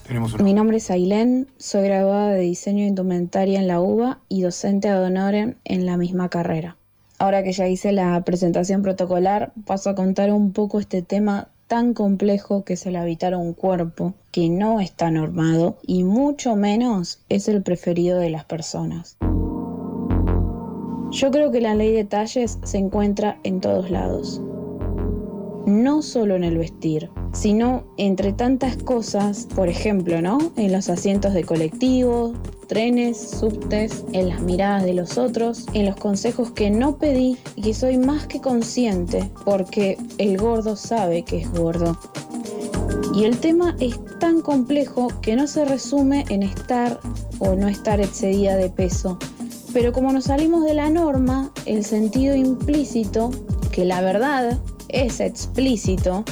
Tenemos 0.07 0.33
una. 0.33 0.43
Mi 0.43 0.53
nombre 0.53 0.77
es 0.77 0.89
Ailén, 0.89 1.47
soy 1.57 1.83
graduada 1.83 2.31
de 2.31 2.39
diseño 2.39 2.79
de 2.79 2.87
indumentaria 2.87 3.59
en 3.59 3.67
la 3.67 3.81
UBA 3.81 4.19
y 4.29 4.41
docente 4.41 4.87
ad 4.89 5.03
honorem 5.03 5.55
en 5.65 5.85
la 5.85 5.97
misma 5.97 6.29
carrera. 6.29 6.77
Ahora 7.19 7.43
que 7.43 7.51
ya 7.51 7.67
hice 7.67 7.91
la 7.91 8.19
presentación 8.23 8.81
protocolar, 8.81 9.51
paso 9.65 9.89
a 9.89 9.95
contar 9.95 10.31
un 10.31 10.53
poco 10.53 10.79
este 10.79 11.01
tema 11.01 11.49
tan 11.73 11.95
complejo 11.95 12.63
que 12.63 12.73
es 12.73 12.85
el 12.85 12.95
habitar 12.95 13.35
un 13.35 13.53
cuerpo 13.53 14.13
que 14.31 14.47
no 14.47 14.79
está 14.79 15.09
normado 15.09 15.79
y 15.81 16.03
mucho 16.03 16.55
menos 16.55 17.23
es 17.29 17.47
el 17.47 17.63
preferido 17.63 18.19
de 18.19 18.29
las 18.29 18.45
personas. 18.45 19.17
Yo 21.09 21.31
creo 21.31 21.49
que 21.49 21.61
la 21.61 21.73
ley 21.73 21.91
de 21.91 22.03
talles 22.03 22.59
se 22.61 22.77
encuentra 22.77 23.39
en 23.43 23.59
todos 23.59 23.89
lados 23.89 24.39
no 25.65 26.01
solo 26.01 26.35
en 26.35 26.43
el 26.43 26.57
vestir, 26.57 27.09
sino 27.33 27.83
entre 27.97 28.31
tantas 28.31 28.77
cosas, 28.77 29.47
por 29.55 29.67
ejemplo, 29.67 30.21
¿no? 30.21 30.37
En 30.55 30.71
los 30.71 30.89
asientos 30.89 31.33
de 31.33 31.43
colectivo, 31.43 32.33
trenes, 32.67 33.17
subtes, 33.17 34.05
en 34.13 34.29
las 34.29 34.41
miradas 34.41 34.83
de 34.83 34.93
los 34.93 35.17
otros, 35.17 35.65
en 35.73 35.85
los 35.85 35.95
consejos 35.95 36.51
que 36.51 36.69
no 36.69 36.97
pedí 36.97 37.37
y 37.55 37.61
que 37.61 37.73
soy 37.73 37.97
más 37.97 38.27
que 38.27 38.39
consciente 38.39 39.29
porque 39.43 39.97
el 40.17 40.37
gordo 40.37 40.75
sabe 40.75 41.23
que 41.23 41.39
es 41.39 41.51
gordo. 41.51 41.97
Y 43.15 43.25
el 43.25 43.37
tema 43.37 43.75
es 43.79 43.99
tan 44.19 44.41
complejo 44.41 45.07
que 45.21 45.35
no 45.35 45.45
se 45.47 45.65
resume 45.65 46.25
en 46.29 46.41
estar 46.43 46.99
o 47.39 47.53
no 47.55 47.67
estar 47.67 47.99
excedida 47.99 48.55
de 48.55 48.69
peso. 48.69 49.19
Pero 49.71 49.91
como 49.91 50.11
nos 50.11 50.25
salimos 50.25 50.63
de 50.63 50.73
la 50.73 50.89
norma, 50.89 51.51
el 51.65 51.83
sentido 51.83 52.35
implícito, 52.35 53.31
que 53.71 53.85
la 53.85 54.01
verdad 54.01 54.59
es 54.89 55.19
explícito, 55.19 56.23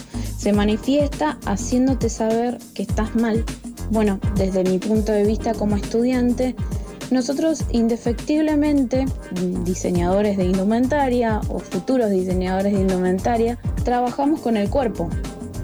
se 0.41 0.53
manifiesta 0.53 1.37
haciéndote 1.45 2.09
saber 2.09 2.57
que 2.73 2.81
estás 2.81 3.15
mal. 3.15 3.45
Bueno, 3.91 4.19
desde 4.35 4.63
mi 4.63 4.79
punto 4.79 5.11
de 5.11 5.23
vista 5.23 5.53
como 5.53 5.75
estudiante, 5.75 6.55
nosotros 7.11 7.63
indefectiblemente, 7.69 9.05
diseñadores 9.63 10.37
de 10.37 10.45
indumentaria 10.45 11.41
o 11.47 11.59
futuros 11.59 12.09
diseñadores 12.09 12.73
de 12.73 12.81
indumentaria, 12.81 13.59
trabajamos 13.83 14.39
con 14.39 14.57
el 14.57 14.71
cuerpo. 14.71 15.09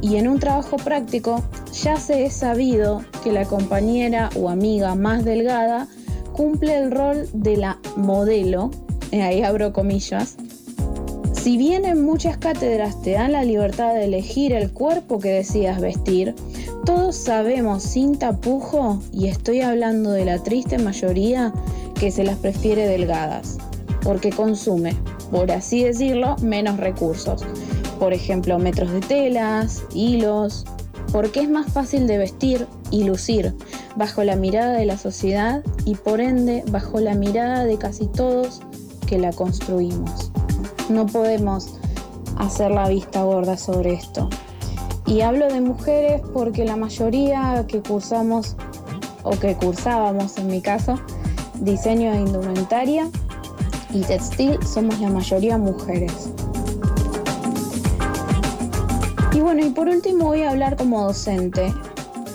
Y 0.02 0.18
en 0.18 0.28
un 0.28 0.40
trabajo 0.40 0.78
práctico 0.78 1.44
ya 1.82 1.98
se 1.98 2.26
es 2.26 2.34
sabido 2.34 3.04
que 3.24 3.32
la 3.32 3.46
compañera 3.46 4.30
o 4.36 4.48
amiga 4.48 4.94
más 4.94 5.26
delgada 5.26 5.88
cumple 6.34 6.78
el 6.78 6.92
rol 6.92 7.28
de 7.34 7.58
la 7.58 7.80
modelo, 7.96 8.70
eh, 9.12 9.24
ahí 9.24 9.42
abro 9.42 9.74
comillas, 9.74 10.38
si 11.47 11.55
bien 11.55 11.86
en 11.86 12.03
muchas 12.03 12.36
cátedras 12.36 13.01
te 13.01 13.12
dan 13.12 13.31
la 13.31 13.45
libertad 13.45 13.93
de 13.93 14.03
elegir 14.03 14.51
el 14.51 14.69
cuerpo 14.69 15.17
que 15.17 15.29
decidas 15.29 15.79
vestir, 15.79 16.36
todos 16.83 17.15
sabemos 17.15 17.83
sin 17.83 18.19
tapujo, 18.19 19.01
y 19.13 19.27
estoy 19.27 19.62
hablando 19.62 20.12
de 20.12 20.25
la 20.25 20.43
triste 20.43 20.77
mayoría, 20.77 21.53
que 21.97 22.12
se 22.12 22.25
las 22.25 22.36
prefiere 22.36 22.86
delgadas, 22.86 23.60
porque 24.03 24.29
consume, 24.29 24.93
por 25.31 25.49
así 25.49 25.86
decirlo, 25.86 26.36
menos 26.41 26.75
recursos. 26.75 27.45
Por 27.97 28.12
ejemplo, 28.12 28.60
metros 28.60 28.91
de 28.91 28.99
telas, 28.99 29.86
hilos, 29.93 30.65
porque 31.13 31.39
es 31.39 31.49
más 31.49 31.71
fácil 31.71 32.07
de 32.07 32.17
vestir 32.17 32.67
y 32.91 33.05
lucir 33.05 33.55
bajo 33.95 34.21
la 34.25 34.36
mirada 34.36 34.73
de 34.73 34.86
la 34.86 34.97
sociedad 34.97 35.63
y 35.86 35.95
por 35.95 36.19
ende 36.19 36.65
bajo 36.71 36.99
la 36.99 37.15
mirada 37.15 37.63
de 37.63 37.77
casi 37.77 38.07
todos 38.07 38.60
que 39.07 39.17
la 39.17 39.31
construimos. 39.31 40.29
No 40.89 41.06
podemos 41.06 41.76
hacer 42.38 42.71
la 42.71 42.88
vista 42.88 43.23
gorda 43.23 43.58
sobre 43.58 43.93
esto. 43.93 44.30
Y 45.06 45.21
hablo 45.21 45.47
de 45.47 45.62
mujeres 45.62 46.21
porque 46.34 46.65
la 46.65 46.76
mayoría 46.76 47.65
que 47.67 47.82
cursamos 47.82 48.56
o 49.23 49.32
que 49.32 49.56
cursábamos 49.56 50.38
en 50.38 50.47
mi 50.47 50.62
caso 50.62 50.95
diseño 51.60 52.12
de 52.12 52.19
indumentaria 52.19 53.10
y 53.93 54.02
textil 54.02 54.58
somos 54.65 55.00
la 55.00 55.10
mayoría 55.10 55.58
mujeres. 55.58 56.30
Y 59.34 59.39
bueno, 59.39 59.65
y 59.65 59.69
por 59.69 59.88
último 59.88 60.26
voy 60.26 60.41
a 60.41 60.52
hablar 60.52 60.78
como 60.78 61.04
docente. 61.04 61.73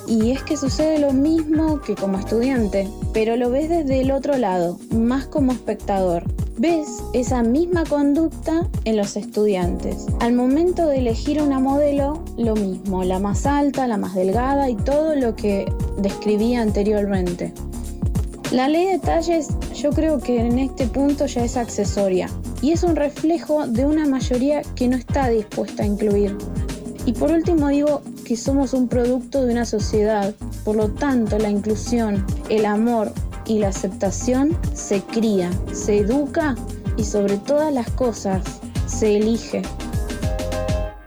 Y 0.06 0.32
es 0.32 0.42
que 0.42 0.56
sucede 0.56 0.98
lo 0.98 1.12
mismo 1.12 1.80
que 1.80 1.94
como 1.94 2.18
estudiante, 2.18 2.88
pero 3.12 3.36
lo 3.36 3.50
ves 3.50 3.68
desde 3.68 4.00
el 4.00 4.10
otro 4.10 4.36
lado, 4.36 4.78
más 4.90 5.26
como 5.26 5.52
espectador. 5.52 6.24
Ves 6.58 7.02
esa 7.14 7.42
misma 7.42 7.84
conducta 7.84 8.68
en 8.84 8.96
los 8.96 9.16
estudiantes. 9.16 10.06
Al 10.20 10.34
momento 10.34 10.86
de 10.86 10.98
elegir 10.98 11.40
una 11.40 11.58
modelo, 11.58 12.22
lo 12.36 12.54
mismo, 12.54 13.04
la 13.04 13.18
más 13.18 13.46
alta, 13.46 13.86
la 13.86 13.96
más 13.96 14.14
delgada 14.14 14.68
y 14.68 14.76
todo 14.76 15.14
lo 15.14 15.34
que 15.34 15.64
describí 15.98 16.54
anteriormente. 16.54 17.54
La 18.52 18.68
ley 18.68 18.86
de 18.86 18.98
talles 18.98 19.48
yo 19.74 19.90
creo 19.90 20.18
que 20.18 20.40
en 20.40 20.58
este 20.58 20.86
punto 20.86 21.24
ya 21.24 21.42
es 21.42 21.56
accesoria 21.56 22.28
y 22.60 22.72
es 22.72 22.82
un 22.82 22.96
reflejo 22.96 23.66
de 23.66 23.86
una 23.86 24.06
mayoría 24.06 24.60
que 24.76 24.88
no 24.88 24.96
está 24.96 25.30
dispuesta 25.30 25.84
a 25.84 25.86
incluir. 25.86 26.36
Y 27.06 27.12
por 27.12 27.30
último 27.30 27.68
digo 27.68 28.02
que 28.26 28.36
somos 28.36 28.74
un 28.74 28.88
producto 28.88 29.44
de 29.44 29.52
una 29.52 29.64
sociedad, 29.64 30.34
por 30.64 30.76
lo 30.76 30.90
tanto 30.90 31.38
la 31.38 31.48
inclusión, 31.48 32.24
el 32.50 32.66
amor 32.66 33.10
y 33.52 33.58
la 33.58 33.68
aceptación 33.68 34.56
se 34.72 35.02
cría, 35.02 35.50
se 35.74 35.98
educa 35.98 36.56
y 36.96 37.04
sobre 37.04 37.36
todas 37.36 37.70
las 37.70 37.90
cosas 37.90 38.42
se 38.86 39.18
elige. 39.18 39.60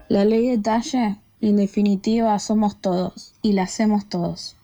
La 0.09 0.25
ley 0.25 0.49
de 0.49 0.59
talle, 0.59 1.17
en 1.41 1.55
definitiva, 1.55 2.37
somos 2.37 2.79
todos 2.79 3.33
y 3.41 3.53
la 3.53 3.63
hacemos 3.63 4.05
todos. 4.05 4.55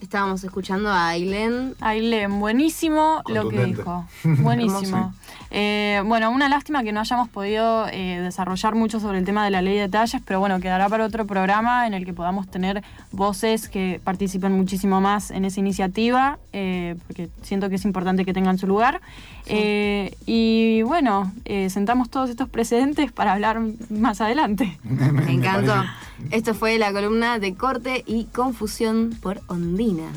Estábamos 0.00 0.42
escuchando 0.42 0.88
a 0.88 1.10
Ailén. 1.10 1.76
Ailén, 1.78 2.40
buenísimo 2.40 3.22
lo 3.28 3.48
que 3.48 3.64
dijo. 3.66 4.04
Buenísimo. 4.24 5.14
Eh, 5.50 6.02
bueno, 6.04 6.30
una 6.30 6.48
lástima 6.48 6.82
que 6.82 6.92
no 6.92 7.00
hayamos 7.00 7.28
podido 7.28 7.86
eh, 7.88 8.20
desarrollar 8.22 8.74
mucho 8.74 9.00
sobre 9.00 9.18
el 9.18 9.24
tema 9.24 9.44
de 9.44 9.50
la 9.50 9.62
ley 9.62 9.76
de 9.76 9.88
talles, 9.88 10.22
pero 10.24 10.40
bueno, 10.40 10.60
quedará 10.60 10.88
para 10.88 11.04
otro 11.04 11.26
programa 11.26 11.86
en 11.86 11.94
el 11.94 12.04
que 12.04 12.12
podamos 12.12 12.48
tener 12.48 12.82
voces 13.12 13.68
que 13.68 14.00
participen 14.02 14.52
muchísimo 14.52 15.00
más 15.00 15.30
en 15.30 15.44
esa 15.44 15.60
iniciativa, 15.60 16.38
eh, 16.52 16.96
porque 17.06 17.28
siento 17.42 17.68
que 17.68 17.76
es 17.76 17.84
importante 17.84 18.24
que 18.24 18.32
tengan 18.32 18.58
su 18.58 18.66
lugar. 18.66 19.00
Eh, 19.46 20.14
y 20.26 20.82
bueno, 20.82 21.32
eh, 21.44 21.70
sentamos 21.70 22.10
todos 22.10 22.30
estos 22.30 22.48
precedentes 22.48 23.10
para 23.12 23.32
hablar 23.32 23.60
más 23.88 24.20
adelante. 24.20 24.78
Me 24.84 25.32
encantó. 25.32 25.72
parece. 25.72 26.36
Esto 26.36 26.54
fue 26.54 26.78
la 26.78 26.92
columna 26.92 27.38
de 27.38 27.54
corte 27.54 28.04
y 28.06 28.24
confusión 28.26 29.16
por 29.20 29.40
Ondina. 29.48 30.10